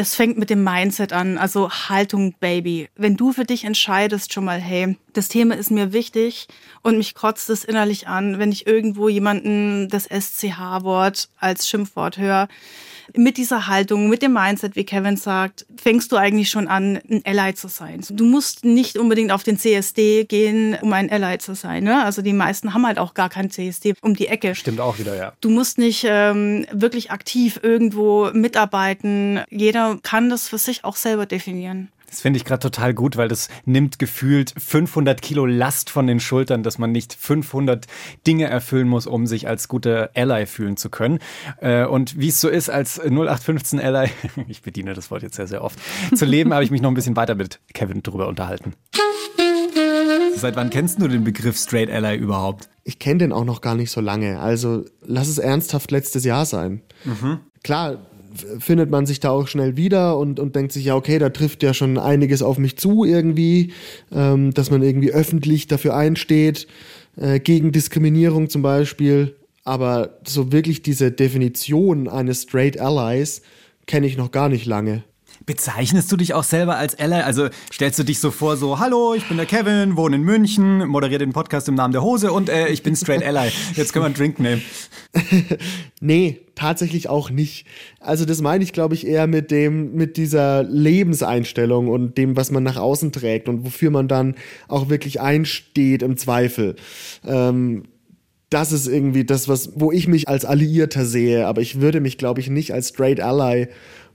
es 0.00 0.14
fängt 0.14 0.38
mit 0.38 0.48
dem 0.48 0.62
Mindset 0.62 1.12
an, 1.12 1.38
also 1.38 1.70
Haltung, 1.70 2.34
Baby. 2.38 2.88
Wenn 2.94 3.16
du 3.16 3.32
für 3.32 3.44
dich 3.44 3.64
entscheidest 3.64 4.32
schon 4.32 4.44
mal, 4.44 4.60
hey, 4.60 4.96
das 5.12 5.28
Thema 5.28 5.56
ist 5.56 5.72
mir 5.72 5.92
wichtig 5.92 6.46
und 6.82 6.98
mich 6.98 7.14
kotzt 7.16 7.50
es 7.50 7.64
innerlich 7.64 8.06
an, 8.06 8.38
wenn 8.38 8.52
ich 8.52 8.66
irgendwo 8.66 9.08
jemanden 9.08 9.88
das 9.88 10.04
SCH-Wort 10.04 11.30
als 11.38 11.68
Schimpfwort 11.68 12.16
höre, 12.16 12.46
mit 13.16 13.36
dieser 13.36 13.66
Haltung, 13.66 14.08
mit 14.08 14.22
dem 14.22 14.32
Mindset, 14.32 14.76
wie 14.76 14.84
Kevin 14.84 15.16
sagt, 15.16 15.66
fängst 15.76 16.12
du 16.12 16.16
eigentlich 16.16 16.50
schon 16.50 16.68
an, 16.68 16.98
ein 17.10 17.22
Ally 17.24 17.54
zu 17.54 17.68
sein. 17.68 18.04
Du 18.10 18.24
musst 18.24 18.64
nicht 18.64 18.96
unbedingt 18.98 19.32
auf 19.32 19.42
den 19.42 19.58
CSD 19.58 20.24
gehen, 20.24 20.76
um 20.80 20.92
ein 20.92 21.10
Ally 21.10 21.38
zu 21.38 21.54
sein. 21.54 21.84
Ne? 21.84 22.04
Also 22.04 22.22
die 22.22 22.32
meisten 22.32 22.74
haben 22.74 22.86
halt 22.86 22.98
auch 22.98 23.14
gar 23.14 23.28
kein 23.28 23.50
CSD 23.50 23.94
um 24.00 24.14
die 24.14 24.28
Ecke. 24.28 24.54
Stimmt 24.54 24.80
auch 24.80 24.98
wieder, 24.98 25.16
ja. 25.16 25.32
Du 25.40 25.50
musst 25.50 25.78
nicht 25.78 26.04
ähm, 26.08 26.66
wirklich 26.72 27.10
aktiv 27.10 27.60
irgendwo 27.62 28.30
mitarbeiten. 28.32 29.40
Jeder 29.50 29.98
kann 30.02 30.30
das 30.30 30.48
für 30.48 30.58
sich 30.58 30.84
auch 30.84 30.96
selber 30.96 31.26
definieren. 31.26 31.90
Das 32.08 32.20
finde 32.20 32.38
ich 32.38 32.44
gerade 32.44 32.60
total 32.60 32.94
gut, 32.94 33.16
weil 33.16 33.28
das 33.28 33.48
nimmt 33.64 33.98
gefühlt 33.98 34.54
500 34.56 35.20
Kilo 35.20 35.44
Last 35.44 35.90
von 35.90 36.06
den 36.06 36.20
Schultern, 36.20 36.62
dass 36.62 36.78
man 36.78 36.90
nicht 36.90 37.14
500 37.14 37.86
Dinge 38.26 38.46
erfüllen 38.46 38.88
muss, 38.88 39.06
um 39.06 39.26
sich 39.26 39.46
als 39.46 39.68
guter 39.68 40.10
Ally 40.14 40.46
fühlen 40.46 40.76
zu 40.76 40.88
können. 40.88 41.18
Äh, 41.60 41.84
und 41.84 42.18
wie 42.18 42.28
es 42.28 42.40
so 42.40 42.48
ist, 42.48 42.70
als 42.70 42.98
0815 42.98 43.80
Ally, 43.80 44.10
ich 44.48 44.62
bediene 44.62 44.94
das 44.94 45.10
Wort 45.10 45.22
jetzt 45.22 45.36
sehr, 45.36 45.46
sehr 45.46 45.62
oft, 45.62 45.78
zu 46.14 46.24
leben, 46.24 46.54
habe 46.54 46.64
ich 46.64 46.70
mich 46.70 46.80
noch 46.80 46.90
ein 46.90 46.94
bisschen 46.94 47.16
weiter 47.16 47.34
mit 47.34 47.60
Kevin 47.74 48.02
drüber 48.02 48.28
unterhalten. 48.28 48.74
Seit 50.34 50.56
wann 50.56 50.70
kennst 50.70 51.02
du 51.02 51.08
den 51.08 51.24
Begriff 51.24 51.58
Straight 51.58 51.90
Ally 51.90 52.16
überhaupt? 52.16 52.68
Ich 52.84 52.98
kenne 52.98 53.18
den 53.18 53.32
auch 53.32 53.44
noch 53.44 53.60
gar 53.60 53.74
nicht 53.74 53.90
so 53.90 54.00
lange. 54.00 54.40
Also 54.40 54.84
lass 55.02 55.28
es 55.28 55.38
ernsthaft 55.38 55.90
letztes 55.90 56.24
Jahr 56.24 56.46
sein. 56.46 56.82
Mhm. 57.04 57.40
Klar, 57.64 57.98
findet 58.58 58.90
man 58.90 59.06
sich 59.06 59.20
da 59.20 59.30
auch 59.30 59.48
schnell 59.48 59.76
wieder 59.76 60.18
und, 60.18 60.40
und 60.40 60.56
denkt 60.56 60.72
sich, 60.72 60.86
ja, 60.86 60.94
okay, 60.94 61.18
da 61.18 61.30
trifft 61.30 61.62
ja 61.62 61.74
schon 61.74 61.98
einiges 61.98 62.42
auf 62.42 62.58
mich 62.58 62.76
zu 62.76 63.04
irgendwie, 63.04 63.72
ähm, 64.12 64.52
dass 64.54 64.70
man 64.70 64.82
irgendwie 64.82 65.12
öffentlich 65.12 65.66
dafür 65.66 65.96
einsteht, 65.96 66.66
äh, 67.16 67.40
gegen 67.40 67.72
Diskriminierung 67.72 68.48
zum 68.48 68.62
Beispiel. 68.62 69.36
Aber 69.64 70.18
so 70.26 70.52
wirklich 70.52 70.82
diese 70.82 71.12
Definition 71.12 72.08
eines 72.08 72.42
Straight 72.42 72.80
Allies 72.80 73.42
kenne 73.86 74.06
ich 74.06 74.16
noch 74.16 74.30
gar 74.30 74.48
nicht 74.48 74.66
lange. 74.66 75.04
Bezeichnest 75.48 76.12
du 76.12 76.18
dich 76.18 76.34
auch 76.34 76.44
selber 76.44 76.76
als 76.76 76.98
Ally? 76.98 77.22
Also 77.22 77.48
stellst 77.72 77.98
du 77.98 78.02
dich 78.02 78.18
so 78.18 78.30
vor, 78.30 78.58
so, 78.58 78.80
hallo, 78.80 79.14
ich 79.14 79.26
bin 79.28 79.38
der 79.38 79.46
Kevin, 79.46 79.96
wohne 79.96 80.16
in 80.16 80.22
München, 80.22 80.86
moderiere 80.86 81.20
den 81.20 81.32
Podcast 81.32 81.70
im 81.70 81.74
Namen 81.74 81.92
der 81.92 82.02
Hose 82.02 82.32
und 82.32 82.50
äh, 82.50 82.68
ich 82.68 82.82
bin 82.82 82.94
Straight 82.94 83.24
Ally. 83.24 83.48
Jetzt 83.74 83.94
können 83.94 84.02
wir 84.02 84.08
einen 84.08 84.14
Drink 84.14 84.38
nehmen. 84.40 84.60
nee, 86.02 86.40
tatsächlich 86.54 87.08
auch 87.08 87.30
nicht. 87.30 87.66
Also 87.98 88.26
das 88.26 88.42
meine 88.42 88.62
ich, 88.62 88.74
glaube 88.74 88.92
ich, 88.94 89.06
eher 89.06 89.26
mit 89.26 89.50
dem, 89.50 89.94
mit 89.94 90.18
dieser 90.18 90.64
Lebenseinstellung 90.64 91.88
und 91.88 92.18
dem, 92.18 92.36
was 92.36 92.50
man 92.50 92.62
nach 92.62 92.76
außen 92.76 93.10
trägt 93.10 93.48
und 93.48 93.64
wofür 93.64 93.90
man 93.90 94.06
dann 94.06 94.34
auch 94.68 94.90
wirklich 94.90 95.22
einsteht 95.22 96.02
im 96.02 96.18
Zweifel. 96.18 96.76
Ähm, 97.26 97.84
das 98.50 98.72
ist 98.72 98.86
irgendwie 98.86 99.24
das, 99.24 99.48
was, 99.48 99.72
wo 99.76 99.92
ich 99.92 100.08
mich 100.08 100.28
als 100.28 100.44
Alliierter 100.44 101.06
sehe, 101.06 101.46
aber 101.46 101.62
ich 101.62 101.80
würde 101.80 102.00
mich, 102.00 102.18
glaube 102.18 102.40
ich, 102.40 102.50
nicht 102.50 102.72
als 102.74 102.90
Straight 102.90 103.20
Ally 103.20 103.68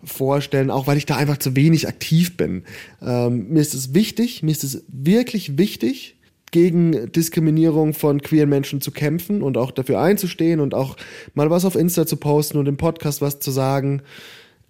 vorstellen, 0.04 0.70
auch 0.70 0.88
weil 0.88 0.98
ich 0.98 1.06
da 1.06 1.16
einfach 1.16 1.38
zu 1.38 1.56
wenig 1.56 1.88
aktiv 1.88 2.38
bin. 2.38 2.64
Ähm, 3.02 3.50
mir 3.50 3.62
ist 3.62 3.74
es 3.74 3.94
wichtig, 3.94 4.44
mir 4.44 4.52
ist 4.52 4.64
es 4.64 4.84
wirklich 4.88 5.58
wichtig, 5.58 6.18
gegen 6.54 7.12
Diskriminierung 7.12 7.94
von 7.94 8.22
queeren 8.22 8.48
Menschen 8.48 8.80
zu 8.80 8.92
kämpfen 8.92 9.42
und 9.42 9.58
auch 9.58 9.72
dafür 9.72 10.00
einzustehen 10.00 10.60
und 10.60 10.74
auch 10.74 10.96
mal 11.34 11.50
was 11.50 11.66
auf 11.66 11.76
Insta 11.76 12.06
zu 12.06 12.16
posten 12.16 12.60
und 12.60 12.68
im 12.68 12.78
Podcast 12.78 13.22
was 13.22 13.40
zu 13.40 13.50
sagen. 13.50 14.04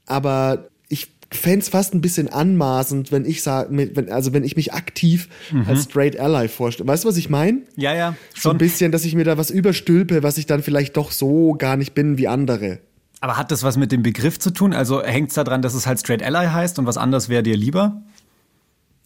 Aber 0.06 0.70
ich 0.88 1.10
fände 1.30 1.60
es 1.60 1.70
fast 1.70 1.94
ein 1.94 2.00
bisschen 2.00 2.30
anmaßend, 2.30 3.12
wenn 3.12 3.26
ich 3.26 3.44
sage, 3.44 3.92
also 4.10 4.32
wenn 4.32 4.46
ich 4.46 4.56
mich 4.56 4.74
aktiv 4.74 5.28
mhm. 5.52 5.66
als 5.68 5.84
Straight 5.84 6.18
Ally 6.18 6.48
vorstelle. 6.48 6.88
Weißt 6.88 7.04
du, 7.04 7.10
was 7.10 7.18
ich 7.18 7.30
meine? 7.30 7.64
Ja, 7.76 7.94
ja. 7.94 8.16
Schon. 8.34 8.42
So 8.42 8.50
ein 8.52 8.58
bisschen, 8.60 8.94
dass 8.94 9.04
ich 9.04 9.14
mir 9.14 9.26
da 9.26 9.38
was 9.38 9.52
überstülpe, 9.52 10.24
was 10.24 10.38
ich 10.38 10.46
dann 10.46 10.64
vielleicht 10.64 10.96
doch 10.96 11.12
so 11.12 11.54
gar 11.54 11.76
nicht 11.76 11.94
bin 11.94 12.18
wie 12.18 12.30
andere. 12.30 12.80
Aber 13.24 13.38
hat 13.38 13.52
das 13.52 13.64
was 13.64 13.78
mit 13.78 13.94
dem 13.94 14.04
Begriff 14.04 14.38
zu 14.38 14.52
tun? 14.52 14.74
Also 14.74 15.02
hängt 15.02 15.30
es 15.30 15.36
daran, 15.36 15.62
dass 15.62 15.76
es 15.76 15.88
halt 15.88 15.98
Straight 15.98 16.22
Ally 16.22 16.46
heißt 16.46 16.78
und 16.78 16.86
was 16.86 16.98
anderes 16.98 17.30
wäre 17.30 17.42
dir 17.42 17.56
lieber? 17.56 18.02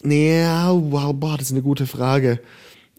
Ja, 0.02 0.72
wow, 0.72 1.14
boah, 1.14 1.38
das 1.38 1.46
ist 1.46 1.52
eine 1.52 1.62
gute 1.62 1.86
Frage. 1.86 2.40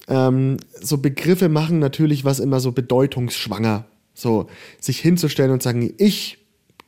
Ähm, 0.08 0.56
so 0.80 0.98
Begriffe 0.98 1.50
machen 1.50 1.80
natürlich 1.80 2.24
was 2.24 2.40
immer 2.40 2.62
so 2.62 2.72
bedeutungsschwanger. 2.72 3.84
So, 4.14 4.50
sich 4.80 5.02
hinzustellen 5.02 5.52
und 5.52 5.62
sagen, 5.62 5.94
ich, 5.98 6.38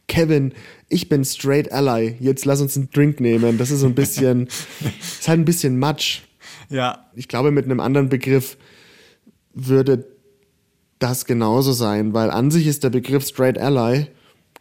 Kevin, 0.08 0.54
ich 0.88 1.10
bin 1.10 1.26
Straight 1.26 1.70
Ally, 1.74 2.16
jetzt 2.22 2.46
lass 2.46 2.62
uns 2.62 2.78
einen 2.78 2.90
Drink 2.90 3.20
nehmen. 3.20 3.58
Das 3.58 3.70
ist 3.70 3.82
so 3.82 3.88
ein 3.88 3.96
bisschen, 3.96 4.48
ist 5.02 5.28
halt 5.28 5.42
ein 5.42 5.46
bisschen 5.46 5.78
Matsch. 5.78 6.22
Ja. 6.70 7.06
Ich 7.16 7.28
glaube, 7.28 7.52
mit 7.52 7.66
einem 7.66 7.82
anderen 7.82 8.08
Begriff 8.08 8.58
würde 9.54 10.06
das 11.00 11.26
genauso 11.26 11.74
sein, 11.74 12.14
weil 12.14 12.32
an 12.32 12.50
sich 12.50 12.66
ist 12.66 12.86
der 12.86 12.92
Begriff 12.92 13.28
Straight 13.28 13.58
Ally 13.58 14.08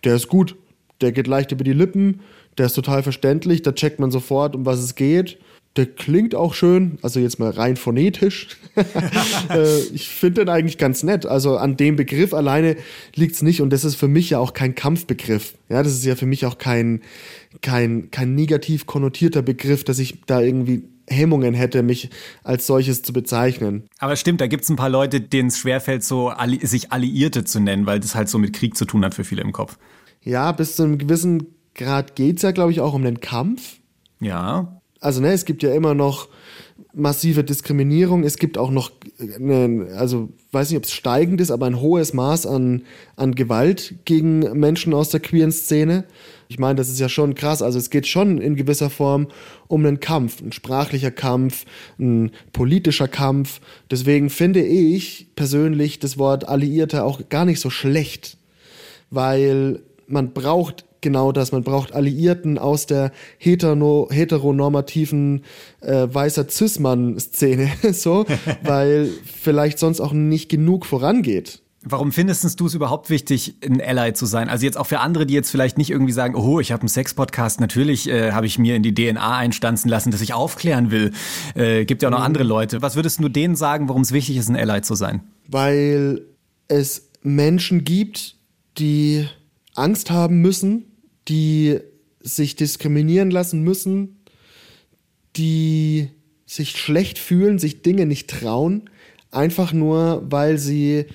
der 0.04 0.16
ist 0.16 0.28
gut. 0.28 0.56
Der 1.00 1.12
geht 1.12 1.26
leicht 1.26 1.52
über 1.52 1.64
die 1.64 1.72
Lippen, 1.72 2.20
der 2.58 2.66
ist 2.66 2.74
total 2.74 3.02
verständlich, 3.02 3.62
da 3.62 3.72
checkt 3.72 4.00
man 4.00 4.10
sofort, 4.10 4.54
um 4.54 4.66
was 4.66 4.80
es 4.80 4.94
geht. 4.94 5.38
Der 5.76 5.86
klingt 5.86 6.34
auch 6.34 6.52
schön, 6.52 6.98
also 7.00 7.20
jetzt 7.20 7.38
mal 7.38 7.50
rein 7.50 7.76
phonetisch. 7.76 8.48
Äh, 9.50 9.80
ich 9.92 10.08
finde 10.08 10.42
den 10.42 10.48
eigentlich 10.48 10.78
ganz 10.78 11.02
nett. 11.02 11.26
Also 11.26 11.56
an 11.56 11.76
dem 11.76 11.96
Begriff 11.96 12.34
alleine 12.34 12.76
liegt 13.16 13.34
es 13.34 13.42
nicht 13.42 13.60
und 13.62 13.70
das 13.70 13.84
ist 13.84 13.96
für 13.96 14.06
mich 14.06 14.30
ja 14.30 14.38
auch 14.38 14.52
kein 14.52 14.76
Kampfbegriff. 14.76 15.54
Ja, 15.68 15.82
das 15.82 15.92
ist 15.92 16.04
ja 16.04 16.14
für 16.14 16.26
mich 16.26 16.46
auch 16.46 16.58
kein, 16.58 17.00
kein, 17.62 18.12
kein 18.12 18.36
negativ 18.36 18.86
konnotierter 18.86 19.42
Begriff, 19.42 19.82
dass 19.82 19.98
ich 19.98 20.20
da 20.26 20.40
irgendwie 20.40 20.84
Hemmungen 21.08 21.54
hätte, 21.54 21.82
mich 21.82 22.10
als 22.44 22.66
solches 22.66 23.02
zu 23.02 23.12
bezeichnen. 23.12 23.88
Aber 23.98 24.14
stimmt, 24.14 24.40
da 24.40 24.46
gibt 24.46 24.62
es 24.62 24.70
ein 24.70 24.76
paar 24.76 24.88
Leute, 24.88 25.20
denen 25.20 25.48
es 25.48 25.58
schwerfällt, 25.58 26.04
so 26.04 26.32
sich 26.62 26.92
Alliierte 26.92 27.44
zu 27.44 27.60
nennen, 27.60 27.86
weil 27.86 27.98
das 27.98 28.14
halt 28.14 28.28
so 28.28 28.38
mit 28.38 28.52
Krieg 28.52 28.76
zu 28.76 28.84
tun 28.84 29.04
hat 29.04 29.14
für 29.14 29.24
viele 29.24 29.42
im 29.42 29.52
Kopf. 29.52 29.76
Ja, 30.22 30.52
bis 30.52 30.76
zu 30.76 30.82
einem 30.82 30.98
gewissen 30.98 31.54
Grad 31.74 32.14
geht 32.16 32.36
es 32.36 32.42
ja, 32.42 32.50
glaube 32.50 32.72
ich, 32.72 32.80
auch 32.80 32.94
um 32.94 33.02
den 33.02 33.20
Kampf. 33.20 33.78
Ja. 34.20 34.80
Also, 35.00 35.20
ne, 35.20 35.32
es 35.32 35.44
gibt 35.44 35.62
ja 35.62 35.72
immer 35.72 35.94
noch 35.94 36.28
massive 36.92 37.44
Diskriminierung. 37.44 38.24
Es 38.24 38.36
gibt 38.36 38.58
auch 38.58 38.70
noch, 38.70 38.90
eine, 39.18 39.88
also 39.96 40.30
weiß 40.52 40.70
nicht, 40.70 40.78
ob 40.78 40.84
es 40.84 40.92
steigend 40.92 41.40
ist, 41.40 41.50
aber 41.50 41.66
ein 41.66 41.80
hohes 41.80 42.12
Maß 42.12 42.46
an, 42.46 42.82
an 43.16 43.34
Gewalt 43.34 43.94
gegen 44.04 44.40
Menschen 44.58 44.94
aus 44.94 45.10
der 45.10 45.20
queeren 45.20 45.52
Szene. 45.52 46.04
Ich 46.48 46.58
meine, 46.58 46.74
das 46.74 46.88
ist 46.88 46.98
ja 46.98 47.08
schon 47.08 47.34
krass. 47.34 47.62
Also 47.62 47.78
es 47.78 47.90
geht 47.90 48.06
schon 48.06 48.38
in 48.38 48.56
gewisser 48.56 48.90
Form 48.90 49.28
um 49.68 49.86
einen 49.86 50.00
Kampf, 50.00 50.42
ein 50.42 50.52
sprachlicher 50.52 51.12
Kampf, 51.12 51.64
ein 51.98 52.32
politischer 52.52 53.08
Kampf. 53.08 53.60
Deswegen 53.90 54.30
finde 54.30 54.62
ich 54.62 55.28
persönlich 55.36 56.00
das 56.00 56.18
Wort 56.18 56.48
Alliierte 56.48 57.04
auch 57.04 57.28
gar 57.28 57.44
nicht 57.44 57.60
so 57.60 57.70
schlecht, 57.70 58.36
weil 59.10 59.80
man 60.10 60.32
braucht 60.32 60.84
genau 61.00 61.32
das. 61.32 61.52
Man 61.52 61.62
braucht 61.62 61.92
Alliierten 61.92 62.58
aus 62.58 62.86
der 62.86 63.12
hetero 63.38 64.08
heteronormativen 64.10 65.44
äh, 65.80 66.06
weißer 66.10 66.48
Cis-Mann-Szene, 66.48 67.70
so, 67.92 68.26
weil 68.62 69.10
vielleicht 69.24 69.78
sonst 69.78 70.00
auch 70.00 70.12
nicht 70.12 70.48
genug 70.48 70.86
vorangeht. 70.86 71.62
Warum 71.82 72.12
findest 72.12 72.60
du 72.60 72.66
es 72.66 72.74
überhaupt 72.74 73.08
wichtig, 73.08 73.54
ein 73.64 73.80
Ally 73.80 74.12
zu 74.12 74.26
sein? 74.26 74.50
Also 74.50 74.66
jetzt 74.66 74.76
auch 74.76 74.86
für 74.86 75.00
andere, 75.00 75.24
die 75.24 75.32
jetzt 75.32 75.50
vielleicht 75.50 75.78
nicht 75.78 75.88
irgendwie 75.88 76.12
sagen, 76.12 76.34
oh, 76.34 76.60
ich 76.60 76.72
habe 76.72 76.82
einen 76.82 76.90
Sex-Podcast, 76.90 77.58
natürlich 77.58 78.06
äh, 78.06 78.32
habe 78.32 78.44
ich 78.44 78.58
mir 78.58 78.76
in 78.76 78.82
die 78.82 78.92
DNA 78.92 79.38
einstanzen 79.38 79.88
lassen, 79.88 80.10
dass 80.10 80.20
ich 80.20 80.34
aufklären 80.34 80.90
will. 80.90 81.12
Äh, 81.54 81.86
gibt 81.86 82.02
ja 82.02 82.10
auch 82.10 82.12
noch 82.12 82.18
mhm. 82.18 82.26
andere 82.26 82.44
Leute. 82.44 82.82
Was 82.82 82.96
würdest 82.96 83.20
du 83.20 83.30
denen 83.30 83.56
sagen, 83.56 83.88
warum 83.88 84.02
es 84.02 84.12
wichtig 84.12 84.36
ist, 84.36 84.50
ein 84.50 84.56
Ally 84.56 84.82
zu 84.82 84.94
sein? 84.94 85.22
Weil 85.48 86.20
es 86.68 87.08
Menschen 87.22 87.84
gibt, 87.84 88.36
die 88.76 89.26
Angst 89.74 90.10
haben 90.10 90.40
müssen, 90.40 90.84
die 91.28 91.78
sich 92.20 92.56
diskriminieren 92.56 93.30
lassen 93.30 93.62
müssen, 93.62 94.24
die 95.36 96.08
sich 96.46 96.72
schlecht 96.72 97.18
fühlen, 97.18 97.58
sich 97.58 97.82
Dinge 97.82 98.06
nicht 98.06 98.28
trauen, 98.28 98.90
einfach 99.30 99.72
nur, 99.72 100.22
weil 100.30 100.58
sie 100.58 101.06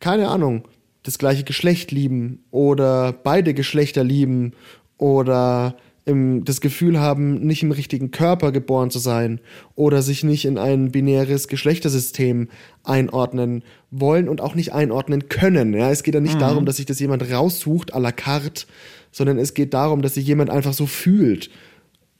keine 0.00 0.28
Ahnung, 0.28 0.68
das 1.02 1.18
gleiche 1.18 1.44
Geschlecht 1.44 1.92
lieben 1.92 2.44
oder 2.50 3.12
beide 3.12 3.54
Geschlechter 3.54 4.04
lieben 4.04 4.52
oder 4.98 5.76
im, 6.06 6.44
das 6.44 6.60
Gefühl 6.60 7.00
haben, 7.00 7.40
nicht 7.40 7.64
im 7.64 7.72
richtigen 7.72 8.12
Körper 8.12 8.52
geboren 8.52 8.90
zu 8.90 9.00
sein 9.00 9.40
oder 9.74 10.02
sich 10.02 10.22
nicht 10.22 10.44
in 10.44 10.56
ein 10.56 10.92
binäres 10.92 11.48
Geschlechtersystem 11.48 12.48
einordnen 12.84 13.64
wollen 13.90 14.28
und 14.28 14.40
auch 14.40 14.54
nicht 14.54 14.72
einordnen 14.72 15.28
können. 15.28 15.74
Ja, 15.74 15.90
es 15.90 16.04
geht 16.04 16.14
ja 16.14 16.20
nicht 16.20 16.36
mhm. 16.36 16.40
darum, 16.40 16.64
dass 16.64 16.76
sich 16.76 16.86
das 16.86 17.00
jemand 17.00 17.30
raussucht 17.30 17.94
à 17.94 17.98
la 17.98 18.12
carte, 18.12 18.66
sondern 19.10 19.36
es 19.38 19.52
geht 19.52 19.74
darum, 19.74 20.00
dass 20.00 20.14
sich 20.14 20.26
jemand 20.26 20.48
einfach 20.48 20.72
so 20.72 20.86
fühlt 20.86 21.50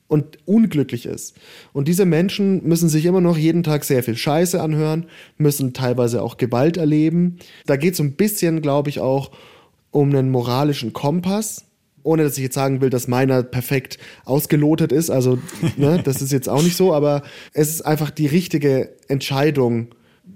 und 0.08 0.38
unglücklich 0.46 1.06
ist. 1.06 1.36
Und 1.72 1.86
diese 1.86 2.06
Menschen 2.06 2.66
müssen 2.66 2.88
sich 2.88 3.04
immer 3.04 3.20
noch 3.20 3.38
jeden 3.38 3.62
Tag 3.62 3.84
sehr 3.84 4.02
viel 4.02 4.16
Scheiße 4.16 4.60
anhören, 4.60 5.06
müssen 5.38 5.74
teilweise 5.74 6.22
auch 6.22 6.38
Gewalt 6.38 6.76
erleben. 6.76 7.38
Da 7.66 7.76
geht 7.76 7.92
es 7.92 7.98
so 7.98 8.02
ein 8.02 8.16
bisschen, 8.16 8.62
glaube 8.62 8.90
ich, 8.90 8.98
auch 8.98 9.30
um 9.92 10.10
einen 10.10 10.30
moralischen 10.30 10.92
Kompass. 10.92 11.65
Ohne 12.06 12.22
dass 12.22 12.36
ich 12.36 12.44
jetzt 12.44 12.54
sagen 12.54 12.80
will, 12.80 12.88
dass 12.88 13.08
meiner 13.08 13.42
perfekt 13.42 13.98
ausgelotet 14.24 14.92
ist. 14.92 15.10
Also, 15.10 15.38
ne, 15.76 16.00
das 16.04 16.22
ist 16.22 16.30
jetzt 16.30 16.48
auch 16.48 16.62
nicht 16.62 16.76
so, 16.76 16.94
aber 16.94 17.22
es 17.52 17.68
ist 17.68 17.82
einfach 17.82 18.10
die 18.10 18.26
richtige 18.26 18.94
Entscheidung, 19.08 19.88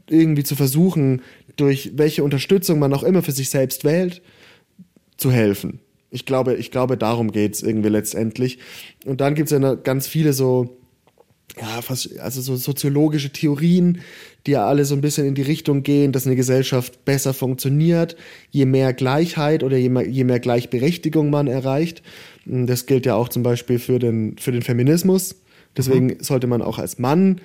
irgendwie 0.09 0.43
zu 0.43 0.57
versuchen, 0.57 1.23
durch 1.55 1.93
welche 1.95 2.25
Unterstützung 2.25 2.81
man 2.81 2.93
auch 2.93 3.05
immer 3.05 3.23
für 3.23 3.33
sich 3.33 3.51
selbst 3.51 3.85
wählt, 3.85 4.21
zu 5.17 5.31
helfen. 5.31 5.79
Ich 6.11 6.27
glaube, 6.27 6.57
ich 6.57 6.73
glaube, 6.73 6.97
darum 6.97 7.31
geht 7.31 7.55
es 7.55 7.63
irgendwie 7.63 7.89
letztendlich. 7.89 8.59
Und 9.05 9.21
dann 9.21 9.37
gibt 9.37 9.53
es 9.53 9.59
ja 9.59 9.75
ganz 9.75 10.09
viele 10.09 10.33
so, 10.33 10.77
ja, 11.61 11.83
fast, 11.83 12.19
also 12.19 12.41
so 12.41 12.57
soziologische 12.57 13.31
Theorien, 13.31 14.01
die 14.46 14.53
ja 14.53 14.66
alle 14.66 14.85
so 14.85 14.94
ein 14.94 15.00
bisschen 15.00 15.26
in 15.26 15.35
die 15.35 15.42
Richtung 15.42 15.83
gehen, 15.83 16.12
dass 16.12 16.26
eine 16.26 16.37
Gesellschaft 16.37 17.05
besser 17.05 17.35
funktioniert, 17.35 18.16
je 18.50 18.64
mehr 18.64 18.92
Gleichheit 18.92 19.62
oder 19.62 19.76
je 19.76 19.88
mehr, 19.88 20.09
je 20.09 20.24
mehr 20.24 20.40
Gleichberechtigung 20.40 21.31
man 21.31 21.46
erreicht. 21.46 22.03
Das 22.46 22.87
gilt 22.87 23.07
ja 23.07 23.14
auch 23.14 23.29
zum 23.29 23.42
Beispiel 23.42 23.79
für 23.79 23.98
den, 23.98 24.37
für 24.38 24.53
den 24.53 24.62
Feminismus. 24.62 25.37
Deswegen 25.76 26.07
mhm. 26.07 26.16
sollte 26.20 26.46
man 26.46 26.62
auch 26.62 26.79
als 26.79 26.98
Mann 26.98 27.40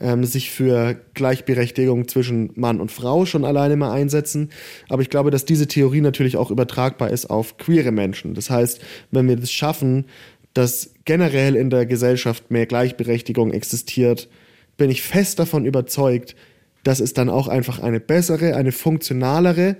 ähm, 0.00 0.24
sich 0.24 0.50
für 0.50 1.00
Gleichberechtigung 1.14 2.08
zwischen 2.08 2.50
Mann 2.54 2.80
und 2.80 2.92
Frau 2.92 3.26
schon 3.26 3.44
alleine 3.44 3.76
mal 3.76 3.92
einsetzen. 3.92 4.50
Aber 4.88 5.02
ich 5.02 5.10
glaube, 5.10 5.30
dass 5.30 5.44
diese 5.44 5.66
Theorie 5.66 6.00
natürlich 6.00 6.36
auch 6.36 6.50
übertragbar 6.50 7.10
ist 7.10 7.30
auf 7.30 7.56
queere 7.58 7.92
Menschen. 7.92 8.34
Das 8.34 8.50
heißt, 8.50 8.80
wenn 9.10 9.28
wir 9.28 9.36
das 9.36 9.50
schaffen, 9.50 10.06
dass 10.52 10.90
generell 11.04 11.54
in 11.54 11.70
der 11.70 11.86
Gesellschaft 11.86 12.50
mehr 12.50 12.66
Gleichberechtigung 12.66 13.52
existiert, 13.52 14.28
bin 14.80 14.90
ich 14.90 15.02
fest 15.02 15.38
davon 15.38 15.66
überzeugt, 15.66 16.34
dass 16.84 17.00
es 17.00 17.12
dann 17.12 17.28
auch 17.28 17.48
einfach 17.48 17.80
eine 17.80 18.00
bessere, 18.00 18.56
eine 18.56 18.72
funktionalere 18.72 19.76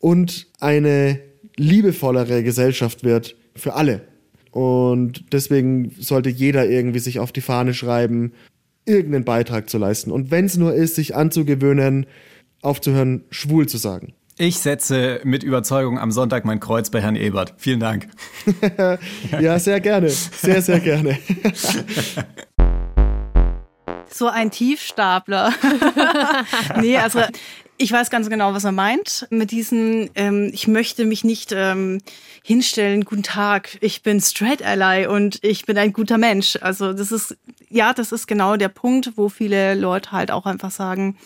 und 0.00 0.48
eine 0.58 1.20
liebevollere 1.56 2.42
Gesellschaft 2.42 3.04
wird 3.04 3.36
für 3.54 3.74
alle. 3.74 4.02
Und 4.50 5.32
deswegen 5.32 5.94
sollte 5.96 6.28
jeder 6.28 6.68
irgendwie 6.68 6.98
sich 6.98 7.20
auf 7.20 7.30
die 7.30 7.40
Fahne 7.40 7.72
schreiben, 7.72 8.32
irgendeinen 8.84 9.24
Beitrag 9.24 9.70
zu 9.70 9.78
leisten. 9.78 10.10
Und 10.10 10.32
wenn 10.32 10.46
es 10.46 10.56
nur 10.56 10.74
ist, 10.74 10.96
sich 10.96 11.14
anzugewöhnen, 11.14 12.06
aufzuhören, 12.62 13.22
schwul 13.30 13.68
zu 13.68 13.78
sagen. 13.78 14.12
Ich 14.38 14.58
setze 14.58 15.20
mit 15.22 15.44
Überzeugung 15.44 16.00
am 16.00 16.10
Sonntag 16.10 16.44
mein 16.44 16.58
Kreuz 16.58 16.90
bei 16.90 17.00
Herrn 17.00 17.14
Ebert. 17.14 17.54
Vielen 17.58 17.78
Dank. 17.78 18.08
ja, 19.40 19.58
sehr 19.60 19.78
gerne. 19.78 20.08
Sehr, 20.08 20.62
sehr 20.62 20.80
gerne. 20.80 21.16
so 24.12 24.28
ein 24.28 24.50
Tiefstapler. 24.50 25.52
nee, 26.80 26.96
also 26.96 27.20
ich 27.82 27.90
weiß 27.90 28.10
ganz 28.10 28.28
genau, 28.28 28.52
was 28.52 28.64
er 28.64 28.72
meint 28.72 29.26
mit 29.30 29.50
diesen, 29.52 30.10
ähm, 30.14 30.50
ich 30.52 30.68
möchte 30.68 31.06
mich 31.06 31.24
nicht 31.24 31.52
ähm, 31.52 32.02
hinstellen, 32.42 33.06
guten 33.06 33.22
Tag, 33.22 33.78
ich 33.80 34.02
bin 34.02 34.20
Straight 34.20 34.62
Ally 34.62 35.06
und 35.06 35.38
ich 35.42 35.64
bin 35.64 35.78
ein 35.78 35.94
guter 35.94 36.18
Mensch. 36.18 36.58
Also 36.60 36.92
das 36.92 37.10
ist, 37.10 37.38
ja, 37.70 37.94
das 37.94 38.12
ist 38.12 38.26
genau 38.26 38.56
der 38.56 38.68
Punkt, 38.68 39.12
wo 39.16 39.30
viele 39.30 39.74
Leute 39.74 40.12
halt 40.12 40.30
auch 40.30 40.44
einfach 40.44 40.70
sagen, 40.70 41.16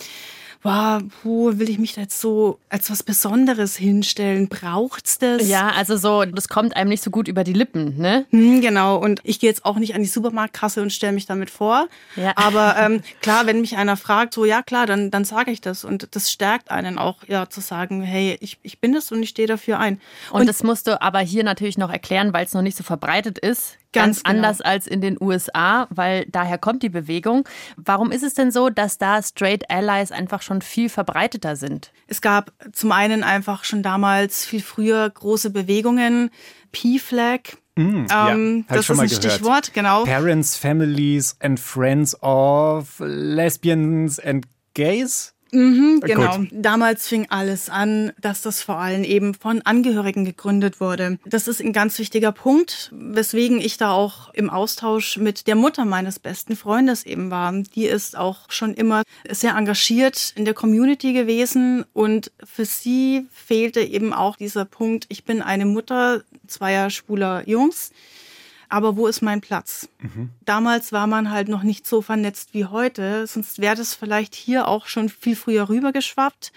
wow, 0.64 1.02
wo 1.22 1.58
will 1.58 1.68
ich 1.68 1.78
mich 1.78 1.92
da 1.92 2.00
jetzt 2.00 2.20
so 2.20 2.58
als 2.70 2.90
was 2.90 3.02
Besonderes 3.02 3.76
hinstellen? 3.76 4.48
Braucht's 4.48 5.18
das? 5.18 5.46
Ja, 5.46 5.68
also 5.68 5.96
so, 5.98 6.24
das 6.24 6.48
kommt 6.48 6.74
einem 6.74 6.88
nicht 6.88 7.04
so 7.04 7.10
gut 7.10 7.28
über 7.28 7.44
die 7.44 7.52
Lippen, 7.52 7.98
ne? 7.98 8.24
Hm, 8.30 8.62
genau. 8.62 8.96
Und 8.96 9.20
ich 9.24 9.38
gehe 9.38 9.50
jetzt 9.50 9.66
auch 9.66 9.76
nicht 9.76 9.94
an 9.94 10.00
die 10.00 10.08
Supermarktkasse 10.08 10.80
und 10.80 10.90
stelle 10.90 11.12
mich 11.12 11.26
damit 11.26 11.50
vor. 11.50 11.86
Ja. 12.16 12.32
Aber 12.36 12.76
ähm, 12.80 13.02
klar, 13.20 13.46
wenn 13.46 13.60
mich 13.60 13.76
einer 13.76 13.98
fragt, 13.98 14.32
so 14.32 14.46
ja 14.46 14.62
klar, 14.62 14.86
dann, 14.86 15.10
dann 15.10 15.26
sage 15.26 15.50
ich 15.50 15.60
das. 15.60 15.84
Und 15.84 16.08
das 16.16 16.32
stärkt 16.32 16.70
einen 16.70 16.98
auch, 16.98 17.18
ja, 17.28 17.48
zu 17.48 17.60
sagen, 17.60 18.02
hey, 18.02 18.38
ich, 18.40 18.58
ich 18.62 18.80
bin 18.80 18.94
das 18.94 19.12
und 19.12 19.22
ich 19.22 19.28
stehe 19.28 19.46
dafür 19.46 19.78
ein. 19.78 20.00
Und, 20.30 20.40
und 20.40 20.46
das 20.48 20.62
musst 20.62 20.86
du 20.86 21.00
aber 21.00 21.20
hier 21.20 21.44
natürlich 21.44 21.76
noch 21.76 21.92
erklären, 21.92 22.32
weil 22.32 22.46
es 22.46 22.54
noch 22.54 22.62
nicht 22.62 22.76
so 22.76 22.84
verbreitet 22.84 23.38
ist. 23.38 23.76
Ganz, 23.94 24.22
ganz 24.22 24.22
genau. 24.22 24.36
anders 24.36 24.60
als 24.60 24.86
in 24.86 25.00
den 25.00 25.16
USA, 25.20 25.86
weil 25.90 26.26
daher 26.28 26.58
kommt 26.58 26.82
die 26.82 26.88
Bewegung. 26.88 27.48
Warum 27.76 28.10
ist 28.10 28.22
es 28.22 28.34
denn 28.34 28.50
so, 28.50 28.68
dass 28.68 28.98
da 28.98 29.22
Straight 29.22 29.70
Allies 29.70 30.12
einfach 30.12 30.42
schon 30.42 30.60
viel 30.60 30.88
verbreiteter 30.88 31.56
sind? 31.56 31.92
Es 32.06 32.20
gab 32.20 32.52
zum 32.72 32.92
einen 32.92 33.24
einfach 33.24 33.64
schon 33.64 33.82
damals 33.82 34.44
viel 34.44 34.62
früher 34.62 35.08
große 35.08 35.50
Bewegungen, 35.50 36.30
P-Flag, 36.72 37.56
Mm, 37.76 38.06
ähm, 38.08 38.64
ja, 38.68 38.76
das 38.76 38.88
ist 38.88 39.00
ein 39.00 39.08
gehört. 39.08 39.24
Stichwort, 39.24 39.74
genau. 39.74 40.04
Parents, 40.04 40.56
Families 40.56 41.36
and 41.40 41.58
Friends 41.58 42.16
of 42.22 43.00
Lesbians 43.00 44.20
and 44.20 44.46
Gays. 44.74 45.34
Mhm, 45.54 46.00
genau. 46.00 46.38
Gut. 46.38 46.48
Damals 46.52 47.08
fing 47.08 47.26
alles 47.30 47.70
an, 47.70 48.12
dass 48.20 48.42
das 48.42 48.62
vor 48.62 48.78
allem 48.78 49.04
eben 49.04 49.34
von 49.34 49.62
Angehörigen 49.62 50.24
gegründet 50.24 50.80
wurde. 50.80 51.18
Das 51.24 51.48
ist 51.48 51.60
ein 51.60 51.72
ganz 51.72 51.98
wichtiger 51.98 52.32
Punkt, 52.32 52.90
weswegen 52.92 53.60
ich 53.60 53.76
da 53.76 53.92
auch 53.92 54.32
im 54.34 54.50
Austausch 54.50 55.16
mit 55.16 55.46
der 55.46 55.54
Mutter 55.54 55.84
meines 55.84 56.18
besten 56.18 56.56
Freundes 56.56 57.04
eben 57.04 57.30
war. 57.30 57.52
Die 57.52 57.86
ist 57.86 58.16
auch 58.16 58.40
schon 58.48 58.74
immer 58.74 59.02
sehr 59.30 59.54
engagiert 59.56 60.32
in 60.36 60.44
der 60.44 60.54
Community 60.54 61.12
gewesen 61.12 61.84
und 61.92 62.32
für 62.42 62.64
sie 62.64 63.26
fehlte 63.30 63.80
eben 63.80 64.12
auch 64.12 64.36
dieser 64.36 64.64
Punkt, 64.64 65.06
ich 65.08 65.24
bin 65.24 65.42
eine 65.42 65.66
Mutter 65.66 66.22
zweier 66.46 66.90
schwuler 66.90 67.48
Jungs 67.48 67.92
aber 68.68 68.96
wo 68.96 69.06
ist 69.06 69.22
mein 69.22 69.40
Platz? 69.40 69.88
Mhm. 70.00 70.30
Damals 70.44 70.92
war 70.92 71.06
man 71.06 71.30
halt 71.30 71.48
noch 71.48 71.62
nicht 71.62 71.86
so 71.86 72.02
vernetzt 72.02 72.54
wie 72.54 72.66
heute, 72.66 73.26
sonst 73.26 73.60
wäre 73.60 73.76
das 73.76 73.94
vielleicht 73.94 74.34
hier 74.34 74.68
auch 74.68 74.86
schon 74.86 75.08
viel 75.08 75.36
früher 75.36 75.68
rübergeschwappt. 75.68 76.52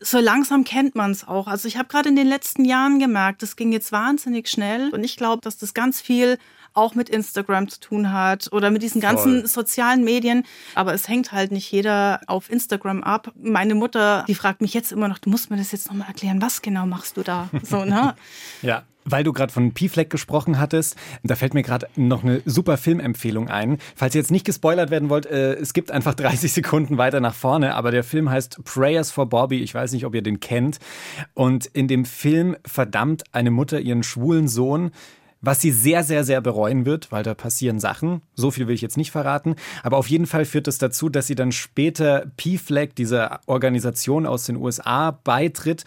So 0.00 0.18
langsam 0.18 0.64
kennt 0.64 0.94
man 0.94 1.10
es 1.10 1.26
auch. 1.26 1.48
Also 1.48 1.66
ich 1.66 1.76
habe 1.76 1.88
gerade 1.88 2.08
in 2.08 2.16
den 2.16 2.28
letzten 2.28 2.64
Jahren 2.64 2.98
gemerkt, 2.98 3.42
das 3.42 3.56
ging 3.56 3.72
jetzt 3.72 3.90
wahnsinnig 3.90 4.48
schnell 4.48 4.90
und 4.90 5.02
ich 5.02 5.16
glaube, 5.16 5.42
dass 5.42 5.58
das 5.58 5.74
ganz 5.74 6.00
viel 6.00 6.38
auch 6.74 6.94
mit 6.94 7.08
Instagram 7.08 7.68
zu 7.68 7.80
tun 7.80 8.12
hat 8.12 8.52
oder 8.52 8.70
mit 8.70 8.82
diesen 8.82 9.00
ganzen 9.00 9.40
Voll. 9.40 9.46
sozialen 9.48 10.04
Medien. 10.04 10.44
Aber 10.74 10.94
es 10.94 11.08
hängt 11.08 11.32
halt 11.32 11.50
nicht 11.50 11.70
jeder 11.70 12.20
auf 12.26 12.50
Instagram 12.50 13.02
ab. 13.02 13.32
Meine 13.34 13.74
Mutter, 13.74 14.24
die 14.28 14.34
fragt 14.34 14.60
mich 14.60 14.74
jetzt 14.74 14.92
immer 14.92 15.08
noch, 15.08 15.18
du 15.18 15.28
musst 15.28 15.50
mir 15.50 15.56
das 15.56 15.72
jetzt 15.72 15.88
nochmal 15.88 16.08
erklären, 16.08 16.40
was 16.40 16.62
genau 16.62 16.86
machst 16.86 17.16
du 17.16 17.22
da? 17.22 17.48
So, 17.62 17.84
ne? 17.84 18.14
ja. 18.62 18.84
Weil 19.10 19.24
du 19.24 19.32
gerade 19.32 19.52
von 19.52 19.72
P-Fleck 19.72 20.10
gesprochen 20.10 20.58
hattest, 20.58 20.96
da 21.22 21.34
fällt 21.34 21.54
mir 21.54 21.62
gerade 21.62 21.88
noch 21.96 22.22
eine 22.22 22.42
super 22.44 22.76
Filmempfehlung 22.76 23.48
ein. 23.48 23.78
Falls 23.96 24.14
ihr 24.14 24.20
jetzt 24.20 24.30
nicht 24.30 24.44
gespoilert 24.44 24.90
werden 24.90 25.08
wollt, 25.08 25.26
äh, 25.26 25.54
es 25.54 25.72
gibt 25.72 25.90
einfach 25.90 26.14
30 26.18 26.52
Sekunden 26.52 26.98
weiter 26.98 27.20
nach 27.20 27.34
vorne, 27.34 27.74
aber 27.74 27.90
der 27.90 28.04
Film 28.04 28.30
heißt 28.30 28.64
Prayers 28.64 29.10
for 29.10 29.28
Bobby. 29.28 29.60
Ich 29.60 29.74
weiß 29.74 29.92
nicht, 29.92 30.04
ob 30.04 30.14
ihr 30.14 30.22
den 30.22 30.40
kennt. 30.40 30.78
Und 31.34 31.66
in 31.66 31.88
dem 31.88 32.04
Film 32.04 32.56
verdammt 32.66 33.24
eine 33.32 33.50
Mutter 33.50 33.80
ihren 33.80 34.02
schwulen 34.02 34.48
Sohn 34.48 34.90
was 35.40 35.60
sie 35.60 35.70
sehr, 35.70 36.02
sehr, 36.02 36.24
sehr 36.24 36.40
bereuen 36.40 36.84
wird, 36.84 37.12
weil 37.12 37.22
da 37.22 37.34
passieren 37.34 37.78
Sachen. 37.78 38.22
So 38.34 38.50
viel 38.50 38.66
will 38.66 38.74
ich 38.74 38.80
jetzt 38.80 38.96
nicht 38.96 39.10
verraten. 39.10 39.54
Aber 39.82 39.96
auf 39.96 40.08
jeden 40.08 40.26
Fall 40.26 40.44
führt 40.44 40.66
es 40.66 40.78
das 40.78 40.90
dazu, 40.90 41.08
dass 41.08 41.26
sie 41.26 41.34
dann 41.34 41.52
später 41.52 42.26
PFLAG, 42.36 42.94
dieser 42.96 43.40
Organisation 43.46 44.26
aus 44.26 44.44
den 44.44 44.56
USA, 44.56 45.12
beitritt. 45.12 45.84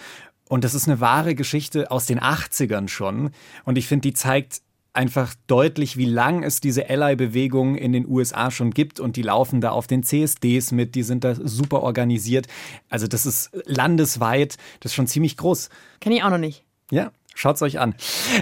Und 0.52 0.66
das 0.66 0.74
ist 0.74 0.90
eine 0.90 1.00
wahre 1.00 1.34
Geschichte 1.34 1.92
aus 1.92 2.08
den 2.08 2.20
80ern 2.20 2.90
schon. 2.90 3.32
Und 3.64 3.78
ich 3.78 3.88
finde, 3.88 4.10
die 4.10 4.14
zeigt 4.14 4.60
einfach 4.92 5.34
deutlich, 5.48 5.96
wie 5.96 6.04
lang 6.04 6.44
es 6.44 6.60
diese 6.60 6.90
Ally-Bewegung 6.90 7.78
in 7.78 7.94
den 7.94 8.06
USA 8.06 8.52
schon 8.52 8.72
gibt 8.72 9.00
und 9.00 9.16
die 9.16 9.22
laufen 9.22 9.62
da 9.62 9.70
auf 9.72 9.88
den 9.88 10.04
CSDs 10.04 10.74
mit, 10.74 10.94
die 10.96 11.04
sind 11.04 11.24
da 11.24 11.36
super 11.36 11.82
organisiert. 11.84 12.48
Also 12.90 13.08
das 13.08 13.26
ist 13.26 13.50
landesweit, 13.64 14.58
das 14.82 14.92
ist 14.92 14.96
schon 14.96 15.08
ziemlich 15.08 15.38
groß. 15.38 15.70
Kenne 16.02 16.18
ich 16.18 16.24
auch 16.26 16.30
noch 16.30 16.38
nicht. 16.38 16.66
Ja, 16.92 17.14
Schaut's 17.34 17.62
euch 17.62 17.80
an. 17.80 17.96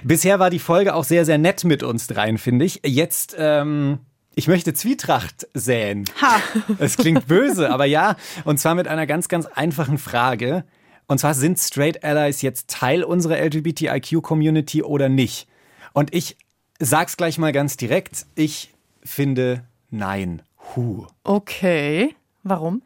Bisher 0.03 0.39
war 0.39 0.49
die 0.49 0.57
Folge 0.57 0.95
auch 0.95 1.03
sehr, 1.03 1.25
sehr 1.25 1.37
nett 1.37 1.63
mit 1.63 1.83
uns 1.83 2.07
dreien, 2.07 2.39
finde 2.39 2.65
ich. 2.65 2.81
Jetzt, 2.83 3.35
ähm, 3.37 3.99
ich 4.33 4.47
möchte 4.47 4.73
Zwietracht 4.73 5.47
säen. 5.53 6.05
Ha! 6.19 6.41
Es 6.79 6.97
klingt 6.97 7.27
böse, 7.27 7.69
aber 7.69 7.85
ja. 7.85 8.15
Und 8.45 8.59
zwar 8.59 8.73
mit 8.73 8.87
einer 8.87 9.05
ganz, 9.05 9.27
ganz 9.27 9.45
einfachen 9.45 9.99
Frage. 9.99 10.63
Und 11.09 11.17
zwar 11.17 11.33
sind 11.33 11.57
Straight 11.57 12.03
Allies 12.03 12.43
jetzt 12.43 12.69
Teil 12.69 13.03
unserer 13.03 13.39
LGBTIQ-Community 13.39 14.83
oder 14.83 15.09
nicht? 15.09 15.47
Und 15.91 16.13
ich 16.13 16.37
sag's 16.77 17.17
gleich 17.17 17.39
mal 17.39 17.51
ganz 17.51 17.77
direkt. 17.77 18.27
Ich 18.35 18.75
finde 19.03 19.63
nein. 19.89 20.43
Huh. 20.75 21.07
Okay. 21.23 22.15
Warum? 22.43 22.83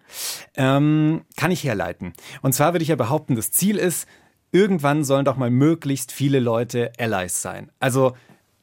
Ähm, 0.56 1.26
kann 1.36 1.52
ich 1.52 1.66
herleiten. 1.66 2.14
Und 2.42 2.54
zwar 2.54 2.74
würde 2.74 2.84
ich 2.84 2.90
ja 2.90 2.96
behaupten, 2.96 3.36
das 3.36 3.52
Ziel 3.52 3.76
ist, 3.78 4.08
irgendwann 4.54 5.04
sollen 5.04 5.26
doch 5.26 5.36
mal 5.36 5.50
möglichst 5.50 6.14
viele 6.14 6.40
Leute 6.40 6.94
Allies 6.98 7.42
sein. 7.42 7.72
Also 7.82 8.16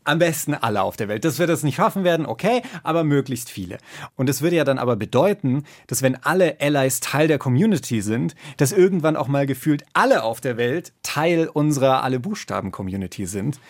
am 0.04 0.18
besten 0.18 0.54
alle 0.54 0.82
auf 0.82 0.96
der 0.96 1.08
Welt. 1.08 1.24
Dass 1.24 1.38
wir 1.38 1.46
das 1.46 1.62
nicht 1.62 1.76
schaffen 1.76 2.04
werden, 2.04 2.26
okay, 2.26 2.62
aber 2.82 3.04
möglichst 3.04 3.50
viele. 3.50 3.78
Und 4.16 4.28
es 4.28 4.42
würde 4.42 4.56
ja 4.56 4.64
dann 4.64 4.78
aber 4.78 4.96
bedeuten, 4.96 5.64
dass 5.86 6.02
wenn 6.02 6.16
alle 6.16 6.60
Allies 6.60 7.00
Teil 7.00 7.28
der 7.28 7.38
Community 7.38 8.00
sind, 8.00 8.34
dass 8.56 8.72
irgendwann 8.72 9.16
auch 9.16 9.28
mal 9.28 9.46
gefühlt 9.46 9.84
alle 9.92 10.22
auf 10.22 10.40
der 10.40 10.56
Welt 10.56 10.92
Teil 11.02 11.48
unserer 11.48 12.02
alle 12.02 12.20
Buchstaben-Community 12.20 13.26
sind. 13.26 13.60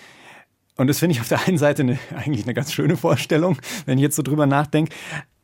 Und 0.77 0.87
das 0.87 0.99
finde 0.99 1.15
ich 1.15 1.21
auf 1.21 1.29
der 1.29 1.47
einen 1.47 1.59
Seite 1.59 1.83
eine, 1.83 1.99
eigentlich 2.17 2.45
eine 2.45 2.55
ganz 2.55 2.73
schöne 2.73 2.97
Vorstellung, 2.97 3.59
wenn 3.87 3.99
ich 3.99 4.03
jetzt 4.03 4.17
so 4.17 4.23
drüber 4.23 4.47
nachdenke. 4.47 4.95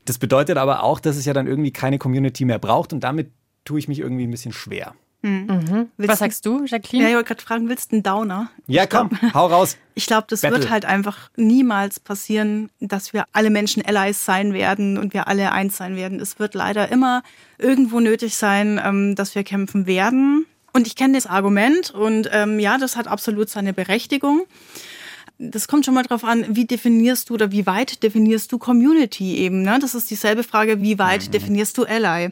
Das 0.04 0.18
bedeutet 0.18 0.56
aber 0.56 0.82
auch, 0.82 1.00
dass 1.00 1.16
es 1.16 1.24
ja 1.24 1.32
dann 1.32 1.46
irgendwie 1.46 1.72
keine 1.72 1.98
Community 1.98 2.44
mehr 2.44 2.58
braucht 2.58 2.92
und 2.92 3.00
damit 3.00 3.32
tue 3.64 3.78
ich 3.78 3.88
mich 3.88 3.98
irgendwie 3.98 4.24
ein 4.24 4.30
bisschen 4.30 4.52
schwer. 4.52 4.94
Mhm. 5.26 5.90
Was 5.96 6.20
sagst 6.20 6.46
du, 6.46 6.64
Jacqueline? 6.64 7.02
Ja, 7.04 7.10
ich 7.10 7.16
wollte 7.16 7.28
gerade 7.28 7.42
fragen, 7.42 7.68
willst 7.68 7.90
du 7.90 7.96
einen 7.96 8.02
Downer? 8.04 8.50
Ja, 8.68 8.86
komm, 8.86 9.10
hau 9.34 9.46
raus. 9.46 9.76
Ich 9.98 10.04
glaube, 10.06 10.26
das 10.28 10.42
Battle. 10.42 10.58
wird 10.58 10.70
halt 10.70 10.84
einfach 10.84 11.30
niemals 11.36 12.00
passieren, 12.00 12.68
dass 12.80 13.14
wir 13.14 13.24
alle 13.32 13.48
Menschen 13.48 13.82
Allies 13.82 14.26
sein 14.26 14.52
werden 14.52 14.98
und 14.98 15.14
wir 15.14 15.26
alle 15.26 15.52
eins 15.52 15.78
sein 15.78 15.96
werden. 15.96 16.20
Es 16.20 16.38
wird 16.38 16.52
leider 16.52 16.90
immer 16.90 17.22
irgendwo 17.56 18.00
nötig 18.00 18.36
sein, 18.36 18.78
ähm, 18.84 19.14
dass 19.14 19.34
wir 19.34 19.42
kämpfen 19.42 19.86
werden. 19.86 20.44
Und 20.74 20.86
ich 20.86 20.96
kenne 20.96 21.14
das 21.14 21.26
Argument 21.26 21.92
und 21.92 22.28
ähm, 22.30 22.60
ja, 22.60 22.76
das 22.76 22.96
hat 22.96 23.08
absolut 23.08 23.48
seine 23.48 23.72
Berechtigung. 23.72 24.42
Das 25.38 25.68
kommt 25.68 25.84
schon 25.84 25.94
mal 25.94 26.02
drauf 26.02 26.24
an, 26.24 26.44
wie 26.48 26.64
definierst 26.64 27.28
du 27.28 27.34
oder 27.34 27.52
wie 27.52 27.66
weit 27.66 28.02
definierst 28.02 28.50
du 28.52 28.58
Community 28.58 29.36
eben. 29.36 29.62
Ne? 29.62 29.78
Das 29.80 29.94
ist 29.94 30.10
dieselbe 30.10 30.42
Frage, 30.42 30.80
wie 30.80 30.98
weit 30.98 31.34
definierst 31.34 31.76
du 31.76 31.84
Ally. 31.84 32.30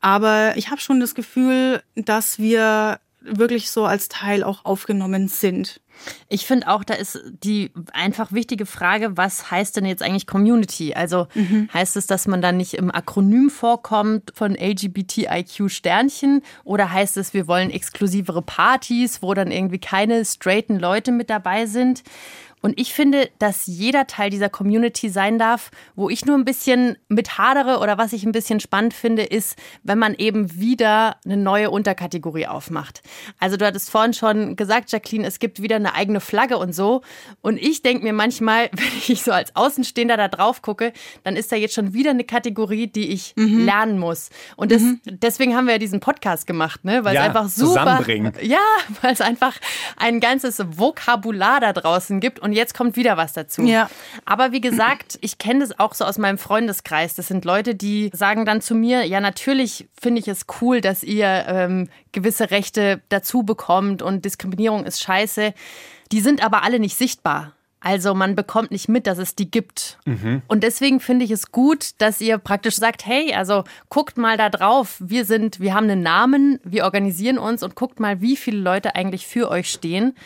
Aber 0.00 0.56
ich 0.56 0.70
habe 0.70 0.80
schon 0.80 1.00
das 1.00 1.14
Gefühl, 1.14 1.82
dass 1.96 2.38
wir 2.38 3.00
wirklich 3.20 3.70
so 3.70 3.84
als 3.84 4.08
Teil 4.08 4.44
auch 4.44 4.64
aufgenommen 4.64 5.28
sind. 5.28 5.80
Ich 6.28 6.46
finde 6.46 6.68
auch, 6.68 6.84
da 6.84 6.94
ist 6.94 7.20
die 7.42 7.72
einfach 7.92 8.30
wichtige 8.30 8.66
Frage, 8.66 9.16
was 9.16 9.50
heißt 9.50 9.76
denn 9.76 9.84
jetzt 9.84 10.02
eigentlich 10.02 10.26
Community? 10.26 10.94
Also 10.94 11.26
heißt 11.74 11.96
es, 11.96 12.06
dass 12.06 12.28
man 12.28 12.40
dann 12.40 12.56
nicht 12.56 12.74
im 12.74 12.94
Akronym 12.94 13.50
vorkommt 13.50 14.32
von 14.34 14.54
LGBTIQ 14.54 15.68
Sternchen 15.68 16.42
oder 16.62 16.92
heißt 16.92 17.16
es, 17.16 17.34
wir 17.34 17.48
wollen 17.48 17.70
exklusivere 17.70 18.42
Partys, 18.42 19.22
wo 19.22 19.34
dann 19.34 19.50
irgendwie 19.50 19.80
keine 19.80 20.24
straighten 20.24 20.78
Leute 20.78 21.10
mit 21.10 21.30
dabei 21.30 21.66
sind? 21.66 22.04
Und 22.62 22.78
ich 22.78 22.92
finde, 22.92 23.28
dass 23.38 23.66
jeder 23.66 24.06
Teil 24.06 24.30
dieser 24.30 24.48
Community 24.48 25.08
sein 25.08 25.38
darf. 25.38 25.70
Wo 25.94 26.08
ich 26.08 26.24
nur 26.24 26.36
ein 26.36 26.44
bisschen 26.44 26.96
mit 27.08 27.38
hadere 27.38 27.78
oder 27.78 27.98
was 27.98 28.12
ich 28.12 28.24
ein 28.24 28.32
bisschen 28.32 28.60
spannend 28.60 28.94
finde, 28.94 29.22
ist, 29.22 29.56
wenn 29.82 29.98
man 29.98 30.14
eben 30.14 30.58
wieder 30.58 31.16
eine 31.24 31.36
neue 31.36 31.70
Unterkategorie 31.70 32.46
aufmacht. 32.46 33.02
Also 33.38 33.56
du 33.56 33.66
hattest 33.66 33.90
vorhin 33.90 34.14
schon 34.14 34.56
gesagt, 34.56 34.90
Jacqueline, 34.92 35.26
es 35.26 35.38
gibt 35.38 35.62
wieder 35.62 35.76
eine 35.76 35.94
eigene 35.94 36.20
Flagge 36.20 36.58
und 36.58 36.74
so. 36.74 37.02
Und 37.40 37.58
ich 37.58 37.82
denke 37.82 38.04
mir 38.04 38.12
manchmal, 38.12 38.70
wenn 38.72 38.86
ich 39.08 39.22
so 39.22 39.32
als 39.32 39.54
Außenstehender 39.54 40.16
da 40.16 40.28
drauf 40.28 40.62
gucke, 40.62 40.92
dann 41.24 41.36
ist 41.36 41.52
da 41.52 41.56
jetzt 41.56 41.74
schon 41.74 41.92
wieder 41.92 42.10
eine 42.10 42.24
Kategorie, 42.24 42.86
die 42.86 43.08
ich 43.08 43.34
lernen 43.64 43.98
muss. 43.98 44.30
Und 44.56 44.72
das, 44.72 44.82
deswegen 45.04 45.54
haben 45.56 45.66
wir 45.66 45.74
ja 45.74 45.78
diesen 45.78 46.00
Podcast 46.00 46.46
gemacht, 46.46 46.84
ne? 46.84 47.04
Weil 47.04 47.14
Ja, 47.14 47.22
es 47.22 47.26
einfach 47.28 47.48
super, 47.48 47.84
ja, 48.42 48.58
weil 49.02 49.12
es 49.12 49.20
einfach 49.20 49.56
ein 49.96 50.20
ganzes 50.20 50.62
Vokabular 50.66 51.60
da 51.60 51.72
draußen 51.72 52.20
gibt 52.20 52.40
und 52.48 52.54
jetzt 52.54 52.74
kommt 52.74 52.96
wieder 52.96 53.16
was 53.16 53.34
dazu. 53.34 53.62
Ja. 53.62 53.90
Aber 54.24 54.52
wie 54.52 54.60
gesagt, 54.60 55.18
ich 55.20 55.38
kenne 55.38 55.60
das 55.60 55.78
auch 55.78 55.94
so 55.94 56.04
aus 56.04 56.16
meinem 56.16 56.38
Freundeskreis. 56.38 57.14
Das 57.14 57.28
sind 57.28 57.44
Leute, 57.44 57.74
die 57.74 58.10
sagen 58.14 58.46
dann 58.46 58.60
zu 58.60 58.74
mir, 58.74 59.04
ja, 59.04 59.20
natürlich 59.20 59.86
finde 60.00 60.20
ich 60.20 60.28
es 60.28 60.46
cool, 60.60 60.80
dass 60.80 61.02
ihr 61.02 61.44
ähm, 61.46 61.88
gewisse 62.12 62.50
Rechte 62.50 63.02
dazu 63.10 63.42
bekommt 63.42 64.00
und 64.00 64.24
Diskriminierung 64.24 64.84
ist 64.84 65.02
scheiße. 65.02 65.52
Die 66.10 66.20
sind 66.20 66.42
aber 66.42 66.62
alle 66.62 66.80
nicht 66.80 66.96
sichtbar. 66.96 67.52
Also 67.80 68.12
man 68.12 68.34
bekommt 68.34 68.72
nicht 68.72 68.88
mit, 68.88 69.06
dass 69.06 69.18
es 69.18 69.36
die 69.36 69.50
gibt. 69.50 69.98
Und 70.48 70.64
deswegen 70.64 70.98
finde 70.98 71.24
ich 71.24 71.30
es 71.30 71.52
gut, 71.52 71.90
dass 71.98 72.20
ihr 72.20 72.38
praktisch 72.38 72.74
sagt, 72.74 73.06
hey, 73.06 73.32
also 73.34 73.62
guckt 73.88 74.18
mal 74.18 74.36
da 74.36 74.48
drauf. 74.48 74.96
Wir 74.98 75.24
sind, 75.24 75.60
wir 75.60 75.74
haben 75.74 75.88
einen 75.88 76.02
Namen, 76.02 76.58
wir 76.64 76.84
organisieren 76.84 77.38
uns 77.38 77.62
und 77.62 77.76
guckt 77.76 78.00
mal, 78.00 78.20
wie 78.20 78.36
viele 78.36 78.58
Leute 78.58 78.96
eigentlich 78.96 79.28
für 79.28 79.48
euch 79.48 79.70
stehen. 79.70 80.16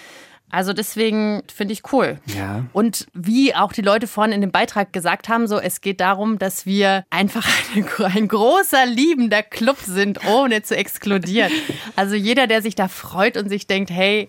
Also 0.53 0.75
deswegen 0.75 1.43
finde 1.53 1.73
ich 1.73 1.93
cool. 1.93 2.19
Ja. 2.27 2.67
Und 2.75 3.07
wie 3.15 3.55
auch 3.55 3.73
die 3.73 3.81
Leute 3.81 4.07
vorhin 4.07 4.33
in 4.33 4.43
dem 4.43 4.53
Beitrag 4.53 4.93
gesagt 4.93 5.31
haben, 5.31 5.49
so 5.49 5.59
es 5.59 5.81
geht 5.81 6.01
darum, 6.01 6.39
dass 6.39 6.67
wir 6.67 7.05
einfach 7.09 7.47
ein, 7.75 7.87
ein 8.03 8.29
großer 8.29 8.85
liebender 8.85 9.43
Club 9.43 9.79
sind, 9.79 10.25
ohne 10.27 10.63
zu 10.63 10.77
exkludieren. 10.77 11.51
Also 11.97 12.15
jeder, 12.15 12.47
der 12.47 12.61
sich 12.61 12.75
da 12.75 12.89
freut 12.89 13.39
und 13.39 13.49
sich 13.49 13.67
denkt, 13.67 13.91
hey, 13.91 14.29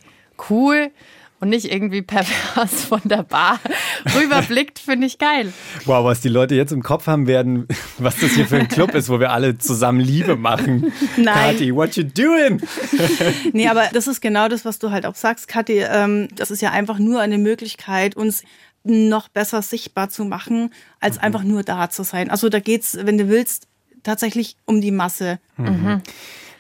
cool 0.50 0.92
und 1.44 1.50
nicht 1.50 1.70
irgendwie 1.70 2.02
pervers 2.02 2.86
von 2.88 3.02
der 3.04 3.24
Bar 3.24 3.60
rüberblickt, 4.16 4.80
finde 4.80 5.08
ich 5.08 5.18
geil. 5.18 5.52
Wow, 5.84 6.06
was 6.06 6.22
die 6.22 6.30
Leute 6.30 6.56
jetzt 6.56 6.72
im 6.72 6.82
Kopf 6.82 7.06
haben 7.06 7.28
werden, 7.28 7.68
was 7.98 8.16
das 8.16 8.32
hier 8.32 8.48
für 8.48 8.56
ein 8.56 8.70
Club 8.70 8.96
ist, 8.96 9.10
wo 9.10 9.20
wir 9.20 9.32
alle 9.32 9.58
zusammen 9.58 10.00
Liebe 10.00 10.38
machen. 10.38 10.94
Nein. 11.18 11.58
Kathi, 11.58 11.76
what 11.76 11.98
you 11.98 12.04
doing? 12.04 12.62
Nee, 13.52 13.68
aber 13.68 13.90
das 13.92 14.08
ist 14.08 14.22
genau 14.22 14.48
das, 14.48 14.64
was 14.64 14.80
du 14.80 14.90
halt 14.92 15.06
auch 15.06 15.16
sagst, 15.16 15.50
Kathi. 15.50 15.80
Ähm, 15.80 16.30
das 16.34 16.50
ist 16.50 16.62
ja 16.62 16.72
einfach 16.72 16.98
nur 16.98 17.20
eine 17.20 17.38
Möglichkeit, 17.38 18.16
uns 18.16 18.44
noch 18.86 19.28
besser 19.28 19.62
sichtbar 19.62 20.08
zu 20.10 20.24
machen, 20.24 20.70
als 21.02 21.18
einfach 21.18 21.44
nur 21.44 21.64
da 21.64 21.90
zu 21.90 22.04
sein. 22.04 22.30
Also 22.30 22.48
da 22.48 22.62
geht's, 22.62 22.98
wenn 23.02 23.18
du 23.18 23.28
willst, 23.28 23.68
tatsächlich 24.04 24.56
um 24.64 24.80
die 24.80 24.92
Masse. 24.92 25.40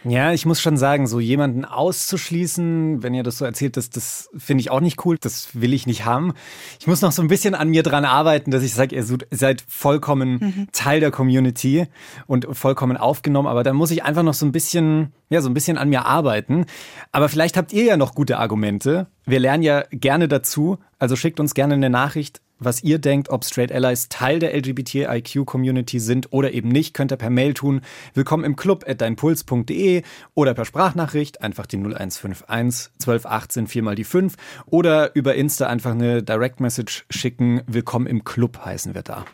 Ja, 0.05 0.33
ich 0.33 0.45
muss 0.45 0.59
schon 0.59 0.75
sagen, 0.75 1.07
so 1.07 1.19
jemanden 1.19 1.63
auszuschließen, 1.63 3.03
wenn 3.03 3.13
ihr 3.13 3.23
das 3.23 3.37
so 3.37 3.45
erzählt, 3.45 3.77
das, 3.77 3.89
das 3.89 4.29
finde 4.35 4.61
ich 4.61 4.69
auch 4.69 4.81
nicht 4.81 5.05
cool. 5.05 5.17
Das 5.17 5.49
will 5.53 5.73
ich 5.73 5.87
nicht 5.87 6.03
haben. 6.03 6.33
Ich 6.79 6.87
muss 6.87 7.01
noch 7.01 7.13
so 7.13 7.21
ein 7.21 7.29
bisschen 7.29 7.55
an 7.55 7.69
mir 7.69 7.83
dran 7.83 8.03
arbeiten, 8.03 8.51
dass 8.51 8.63
ich 8.63 8.73
sage, 8.73 8.95
ihr 8.95 9.05
seid 9.31 9.63
vollkommen 9.67 10.67
Teil 10.73 10.99
der 10.99 11.11
Community 11.11 11.87
und 12.27 12.47
vollkommen 12.51 12.97
aufgenommen. 12.97 13.47
Aber 13.47 13.63
da 13.63 13.71
muss 13.73 13.91
ich 13.91 14.03
einfach 14.03 14.23
noch 14.23 14.33
so 14.33 14.45
ein 14.45 14.51
bisschen, 14.51 15.13
ja, 15.29 15.41
so 15.41 15.49
ein 15.49 15.53
bisschen 15.53 15.77
an 15.77 15.89
mir 15.89 16.05
arbeiten. 16.05 16.65
Aber 17.11 17.29
vielleicht 17.29 17.55
habt 17.55 17.71
ihr 17.71 17.85
ja 17.85 17.97
noch 17.97 18.13
gute 18.13 18.39
Argumente. 18.39 19.07
Wir 19.25 19.39
lernen 19.39 19.63
ja 19.63 19.83
gerne 19.91 20.27
dazu. 20.27 20.79
Also 20.99 21.15
schickt 21.15 21.39
uns 21.39 21.53
gerne 21.53 21.75
eine 21.75 21.89
Nachricht 21.89 22.41
was 22.59 22.83
ihr 22.83 22.99
denkt, 22.99 23.29
ob 23.29 23.43
Straight 23.45 23.71
Allies 23.71 24.09
Teil 24.09 24.39
der 24.39 24.55
LGBTIQ-Community 24.55 25.99
sind 25.99 26.31
oder 26.31 26.53
eben 26.53 26.69
nicht, 26.69 26.93
könnt 26.93 27.11
ihr 27.11 27.17
per 27.17 27.29
Mail 27.29 27.53
tun. 27.53 27.81
Willkommen 28.13 28.43
im 28.43 28.55
Club 28.55 28.85
at 28.87 29.01
deinpuls.de 29.01 30.03
oder 30.33 30.53
per 30.53 30.65
Sprachnachricht 30.65 31.41
einfach 31.41 31.65
die 31.65 31.77
0151 31.77 32.91
1218 32.93 33.67
4 33.67 33.83
mal 33.83 33.95
die 33.95 34.03
5 34.03 34.35
oder 34.65 35.15
über 35.15 35.35
Insta 35.35 35.67
einfach 35.67 35.91
eine 35.91 36.23
Direct 36.23 36.59
Message 36.59 37.05
schicken. 37.09 37.61
Willkommen 37.67 38.07
im 38.07 38.23
Club 38.23 38.59
heißen 38.63 38.93
wir 38.93 39.01
da. 39.01 39.25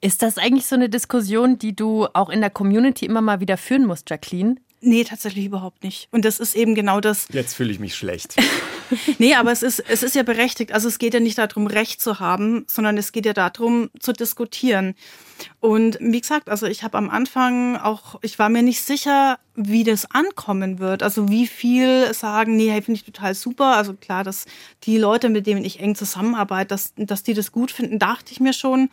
Ist 0.00 0.22
das 0.22 0.38
eigentlich 0.38 0.66
so 0.66 0.76
eine 0.76 0.88
Diskussion, 0.88 1.58
die 1.58 1.74
du 1.74 2.06
auch 2.12 2.30
in 2.30 2.40
der 2.40 2.50
Community 2.50 3.06
immer 3.06 3.22
mal 3.22 3.40
wieder 3.40 3.56
führen 3.56 3.86
musst, 3.86 4.08
Jacqueline? 4.10 4.56
Nee, 4.80 5.04
tatsächlich 5.04 5.46
überhaupt 5.46 5.82
nicht. 5.82 6.08
Und 6.12 6.24
das 6.24 6.38
ist 6.38 6.54
eben 6.54 6.74
genau 6.74 7.00
das. 7.00 7.26
Jetzt 7.32 7.54
fühle 7.54 7.72
ich 7.72 7.78
mich 7.78 7.94
schlecht. 7.94 8.36
Nee, 9.18 9.34
aber 9.34 9.52
es 9.52 9.62
ist, 9.62 9.80
es 9.80 10.02
ist 10.02 10.14
ja 10.14 10.22
berechtigt. 10.22 10.72
Also 10.72 10.88
es 10.88 10.98
geht 10.98 11.12
ja 11.12 11.20
nicht 11.20 11.36
darum, 11.36 11.66
Recht 11.66 12.00
zu 12.00 12.20
haben, 12.20 12.64
sondern 12.68 12.96
es 12.96 13.12
geht 13.12 13.26
ja 13.26 13.34
darum, 13.34 13.90
zu 14.00 14.12
diskutieren. 14.12 14.94
Und 15.60 15.98
wie 16.00 16.20
gesagt, 16.20 16.48
also 16.48 16.66
ich 16.66 16.82
habe 16.82 16.96
am 16.96 17.10
Anfang 17.10 17.76
auch, 17.76 18.18
ich 18.22 18.38
war 18.38 18.48
mir 18.48 18.62
nicht 18.62 18.82
sicher, 18.82 19.38
wie 19.54 19.84
das 19.84 20.10
ankommen 20.10 20.78
wird. 20.78 21.02
Also 21.02 21.28
wie 21.28 21.46
viel 21.46 22.12
sagen, 22.14 22.56
nee, 22.56 22.70
hey, 22.70 22.82
finde 22.82 23.00
ich 23.00 23.04
total 23.04 23.34
super. 23.34 23.76
Also 23.76 23.94
klar, 23.94 24.24
dass 24.24 24.46
die 24.84 24.98
Leute, 24.98 25.28
mit 25.28 25.46
denen 25.46 25.64
ich 25.64 25.80
eng 25.80 25.94
zusammenarbeite, 25.94 26.68
dass, 26.68 26.94
dass 26.96 27.22
die 27.22 27.34
das 27.34 27.52
gut 27.52 27.70
finden, 27.70 27.98
dachte 27.98 28.32
ich 28.32 28.40
mir 28.40 28.52
schon. 28.52 28.88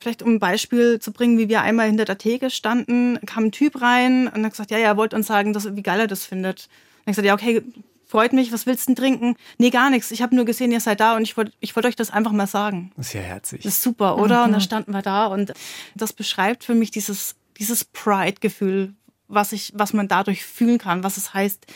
Vielleicht 0.00 0.22
um 0.22 0.34
ein 0.34 0.38
Beispiel 0.38 1.00
zu 1.00 1.12
bringen, 1.12 1.38
wie 1.38 1.48
wir 1.48 1.62
einmal 1.62 1.86
hinter 1.86 2.04
der 2.04 2.18
Theke 2.18 2.50
standen, 2.50 3.18
kam 3.26 3.46
ein 3.46 3.52
Typ 3.52 3.80
rein 3.80 4.28
und 4.28 4.44
hat 4.44 4.52
gesagt, 4.52 4.70
ja, 4.70 4.78
ja, 4.78 4.88
er 4.88 4.96
wollte 4.96 5.16
uns 5.16 5.26
sagen, 5.26 5.52
dass, 5.52 5.74
wie 5.74 5.82
geil 5.82 6.00
er 6.00 6.06
das 6.06 6.24
findet. 6.24 6.68
Und 7.04 7.10
ich 7.10 7.16
gesagt, 7.16 7.26
ja, 7.26 7.34
okay, 7.34 7.62
freut 8.08 8.32
mich, 8.32 8.52
was 8.52 8.66
willst 8.66 8.88
du 8.88 8.94
denn 8.94 8.96
trinken? 8.96 9.36
Nee, 9.58 9.70
gar 9.70 9.90
nichts. 9.90 10.10
Ich 10.10 10.22
habe 10.22 10.34
nur 10.34 10.44
gesehen, 10.44 10.72
ihr 10.72 10.80
seid 10.80 11.00
da 11.00 11.16
und 11.16 11.22
ich 11.22 11.36
wollte 11.36 11.52
ich 11.60 11.76
wollt 11.76 11.86
euch 11.86 11.96
das 11.96 12.10
einfach 12.10 12.32
mal 12.32 12.46
sagen. 12.46 12.92
Das 12.96 13.08
ist 13.08 13.12
ja 13.12 13.20
herzig. 13.20 13.62
Das 13.62 13.74
ist 13.74 13.82
super, 13.82 14.18
oder? 14.18 14.44
Und 14.44 14.52
da 14.52 14.60
standen 14.60 14.92
wir 14.92 15.02
da 15.02 15.26
und 15.26 15.52
das 15.94 16.12
beschreibt 16.12 16.64
für 16.64 16.74
mich 16.74 16.90
dieses, 16.90 17.36
dieses 17.58 17.84
Pride-Gefühl, 17.84 18.94
was 19.28 19.52
ich, 19.52 19.72
was 19.74 19.92
man 19.92 20.08
dadurch 20.08 20.44
fühlen 20.44 20.78
kann, 20.78 21.04
was 21.04 21.18
es 21.18 21.34
heißt, 21.34 21.66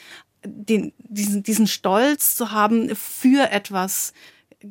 den, 0.45 0.93
diesen, 0.99 1.43
diesen 1.43 1.67
Stolz 1.67 2.35
zu 2.35 2.51
haben 2.51 2.95
für 2.97 3.51
etwas 3.51 4.13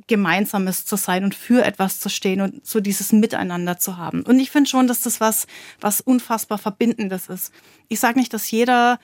Gemeinsames 0.08 0.86
zu 0.86 0.96
sein 0.96 1.24
und 1.24 1.36
für 1.36 1.64
etwas 1.64 2.00
zu 2.00 2.10
stehen 2.10 2.42
und 2.42 2.66
so 2.66 2.80
dieses 2.80 3.12
Miteinander 3.12 3.78
zu 3.78 3.98
haben. 3.98 4.24
Und 4.24 4.40
ich 4.40 4.52
finde 4.52 4.70
schon, 4.70 4.88
dass 4.88 5.02
das 5.02 5.20
was, 5.20 5.48
was 5.80 6.02
unfassbar 6.02 6.58
Verbindendes 6.58 7.28
ist. 7.28 7.54
Ich 7.88 8.00
sage 8.00 8.20
nicht, 8.20 8.34
dass 8.34 8.50
jeder 8.52 9.00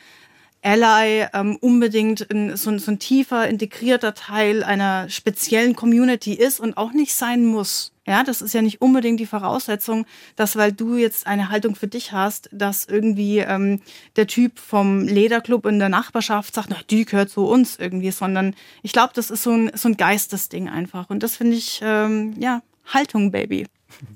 Ally 0.63 1.27
ähm, 1.33 1.57
unbedingt 1.61 2.29
ein, 2.31 2.55
so, 2.57 2.75
so 2.77 2.91
ein 2.91 2.99
tiefer, 2.99 3.47
integrierter 3.47 4.13
Teil 4.13 4.63
einer 4.63 5.09
speziellen 5.09 5.75
Community 5.75 6.33
ist 6.33 6.59
und 6.59 6.77
auch 6.77 6.91
nicht 6.91 7.13
sein 7.13 7.45
muss. 7.45 7.93
Ja, 8.07 8.23
das 8.23 8.41
ist 8.41 8.53
ja 8.53 8.61
nicht 8.61 8.81
unbedingt 8.81 9.19
die 9.19 9.25
Voraussetzung, 9.25 10.05
dass 10.37 10.55
weil 10.55 10.71
du 10.71 10.95
jetzt 10.95 11.27
eine 11.27 11.49
Haltung 11.49 11.75
für 11.75 11.87
dich 11.87 12.13
hast, 12.13 12.49
dass 12.53 12.85
irgendwie 12.85 13.39
ähm, 13.39 13.81
der 14.15 14.27
Typ 14.27 14.59
vom 14.59 15.01
Lederclub 15.01 15.65
in 15.65 15.77
der 15.77 15.89
Nachbarschaft 15.89 16.55
sagt, 16.55 16.69
na, 16.69 16.77
die 16.89 17.03
gehört 17.03 17.29
zu 17.29 17.45
uns 17.45 17.77
irgendwie, 17.77 18.11
sondern 18.11 18.55
ich 18.81 18.93
glaube, 18.93 19.11
das 19.13 19.29
ist 19.29 19.43
so 19.43 19.51
ein, 19.51 19.71
so 19.75 19.89
ein 19.89 19.97
Geistesding 19.97 20.69
einfach. 20.69 21.09
Und 21.09 21.21
das 21.21 21.35
finde 21.35 21.57
ich, 21.57 21.81
ähm, 21.83 22.33
ja, 22.39 22.61
Haltung, 22.85 23.31
Baby. 23.31 23.67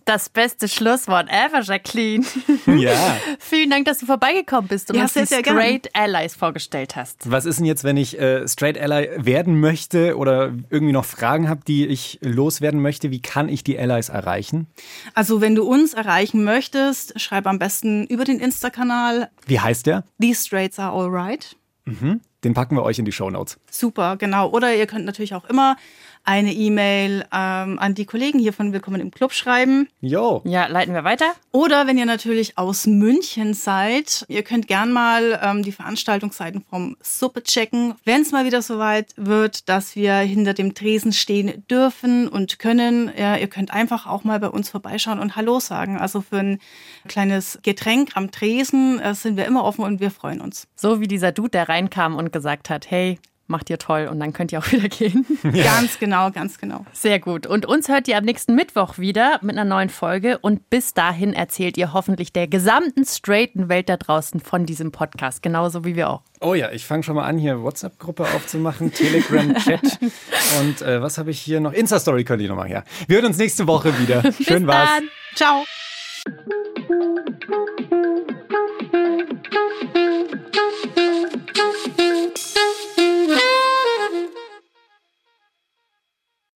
Das 0.06 0.30
beste 0.30 0.68
Schlusswort 0.68 1.28
ever, 1.30 1.62
Jacqueline. 1.62 2.26
Ja. 2.68 3.18
Vielen 3.40 3.70
Dank, 3.70 3.86
dass 3.86 3.98
du 4.00 4.06
vorbeigekommen 4.06 4.68
bist 4.68 4.90
und 4.90 4.96
Ja, 4.98 5.04
uns 5.04 5.14
die 5.14 5.26
sehr 5.26 5.42
gern. 5.42 5.58
Straight 5.58 5.90
Allies 5.96 6.36
vorgestellt 6.36 6.96
hast. 6.96 7.30
Was 7.30 7.46
ist 7.46 7.58
denn 7.60 7.66
jetzt, 7.66 7.84
wenn 7.84 7.98
ich 7.98 8.20
äh, 8.20 8.48
Straight 8.48 8.80
Ally 8.80 9.10
werden 9.18 9.60
möchte 9.60 10.16
oder 10.18 10.54
irgendwie 10.70 10.94
noch 10.94 11.06
Fragen 11.06 11.50
habe, 11.50 11.62
die 11.68 11.88
ich 11.88 12.20
loswerden 12.22 12.82
möchte? 12.82 13.12
Wie 13.12 13.22
kann 13.22 13.50
ich 13.50 13.64
die 13.64 13.78
Allies 13.78 14.10
erreichen? 14.10 14.68
Also 15.14 15.42
wenn 15.42 15.56
du 15.56 15.64
uns 15.64 15.94
erreichen 15.94 16.44
möchtest, 16.44 17.20
schreib 17.20 17.48
am 17.48 17.60
besten 17.60 18.06
über 18.08 18.24
den 18.24 18.40
Insta-Kanal 18.40 19.30
Wie 19.46 19.60
heißt 19.60 19.86
der? 19.88 20.04
These 20.20 20.46
Straights 20.46 20.80
are 20.80 20.94
alright. 20.94 21.56
Mhm. 21.86 22.22
Den 22.44 22.54
packen 22.56 22.76
wir 22.76 22.84
euch 22.84 22.98
in 23.00 23.06
die 23.06 23.12
Shownotes. 23.12 23.60
Super, 23.70 24.18
genau. 24.18 24.50
Oder 24.50 24.76
ihr 24.76 24.88
könnt 24.88 25.06
natürlich 25.06 25.36
auch 25.36 25.46
immer 25.46 25.78
eine 26.24 26.54
E-Mail 26.54 27.26
ähm, 27.34 27.80
an 27.80 27.96
die 27.96 28.06
Kollegen 28.06 28.40
hier 28.40 28.54
von 28.54 28.74
Willkommen 28.74 29.02
im 29.02 29.12
Club 29.12 29.34
schreiben. 29.34 29.88
Jo. 30.02 30.42
Ja, 30.46 30.68
leiten 30.68 30.94
wir 30.94 31.04
weiter. 31.04 31.34
Oder 31.52 31.88
wenn 31.88 31.98
ihr 31.98 32.06
natürlich 32.06 32.58
aus 32.58 32.86
München 32.86 33.54
seid, 33.54 34.26
ihr 34.28 34.44
könnt 34.44 34.68
gern 34.68 34.92
mal 34.92 35.40
ähm, 35.44 35.64
die 35.64 35.72
Veranstaltungsseiten 35.72 36.64
vom 36.70 36.96
Suppe 37.02 37.44
checken. 37.44 37.96
Wenn 38.06 38.22
es 38.22 38.32
mal 38.32 38.46
wieder 38.46 38.62
soweit 38.62 39.14
wird, 39.18 39.68
dass 39.68 39.96
wir 39.96 40.16
hinter 40.16 40.54
dem 40.54 40.74
Tresen 40.74 41.14
stehen 41.14 41.66
dürfen 41.70 42.28
und 42.28 42.60
können, 42.60 43.12
ja, 43.18 43.36
ihr 43.36 43.48
könnt 43.48 43.72
einfach 43.72 44.06
auch 44.06 44.24
mal 44.24 44.40
bei 44.40 44.50
uns 44.50 44.70
vorbeischauen 44.70 45.20
und 45.20 45.36
Hallo 45.36 45.60
sagen. 45.60 45.98
Also 45.98 46.22
für 46.22 46.38
ein 46.38 46.60
kleines 47.08 47.60
Getränk 47.64 48.12
am 48.16 48.32
Tresen 48.32 49.00
äh, 49.00 49.14
sind 49.16 49.38
wir 49.38 49.46
immer 49.46 49.64
offen 49.64 49.84
und 49.84 50.00
wir 50.00 50.12
freuen 50.12 50.42
uns. 50.42 50.68
So 50.76 51.00
wie 51.02 51.08
dieser 51.08 51.32
Dude, 51.32 51.50
der 51.50 51.70
reinkam 51.70 52.16
und 52.16 52.32
gesagt 52.32 52.70
hat, 52.70 52.90
hey, 52.90 53.20
macht 53.52 53.70
ihr 53.70 53.78
toll 53.78 54.08
und 54.10 54.20
dann 54.20 54.34
könnt 54.34 54.52
ihr 54.52 54.60
auch 54.60 54.72
wieder 54.72 54.90
gehen. 54.90 55.26
Ganz 55.44 56.00
genau, 56.00 56.32
ganz 56.32 56.58
genau. 56.58 56.86
Sehr 56.94 57.20
gut. 57.20 57.46
Und 57.46 57.66
uns 57.66 57.88
hört 57.88 58.08
ihr 58.08 58.18
am 58.18 58.26
nächsten 58.26 58.56
Mittwoch 58.56 58.98
wieder 58.98 59.40
mit 59.42 59.58
einer 59.58 59.66
neuen 59.66 59.90
Folge. 59.90 60.40
Und 60.40 60.70
bis 60.70 60.94
dahin 60.94 61.34
erzählt 61.34 61.78
ihr 61.78 61.94
hoffentlich 61.94 62.34
der 62.34 62.48
gesamten 62.48 63.06
straighten 63.06 63.70
Welt 63.70 63.90
da 63.90 63.98
draußen 63.98 64.40
von 64.40 64.66
diesem 64.66 64.92
Podcast. 64.92 65.44
Genauso 65.44 65.86
wie 65.86 65.96
wir 65.96 66.10
auch. 66.10 66.22
Oh 66.40 66.56
ja, 66.56 66.72
ich 66.72 66.86
fange 66.88 67.04
schon 67.04 67.16
mal 67.16 67.26
an, 67.26 67.38
hier 67.38 67.62
WhatsApp-Gruppe 67.62 68.24
aufzumachen, 68.36 68.92
Telegram-Chat 68.92 70.00
und 70.60 70.82
äh, 70.82 71.00
was 71.00 71.20
habe 71.20 71.30
ich 71.30 71.40
hier 71.40 71.60
noch? 71.60 71.72
Insta-Story 71.72 72.24
könnt 72.24 72.42
ihr 72.42 72.50
noch 72.50 72.56
machen, 72.56 72.72
ja. 72.72 72.84
Wir 73.08 73.18
hören 73.18 73.28
uns 73.28 73.38
nächste 73.38 73.68
Woche 73.68 73.98
wieder. 74.00 74.24
Schön 74.42 74.66
bis 74.66 74.68
war's. 74.68 74.90
Dann. 74.90 75.10
Ciao. 75.36 75.66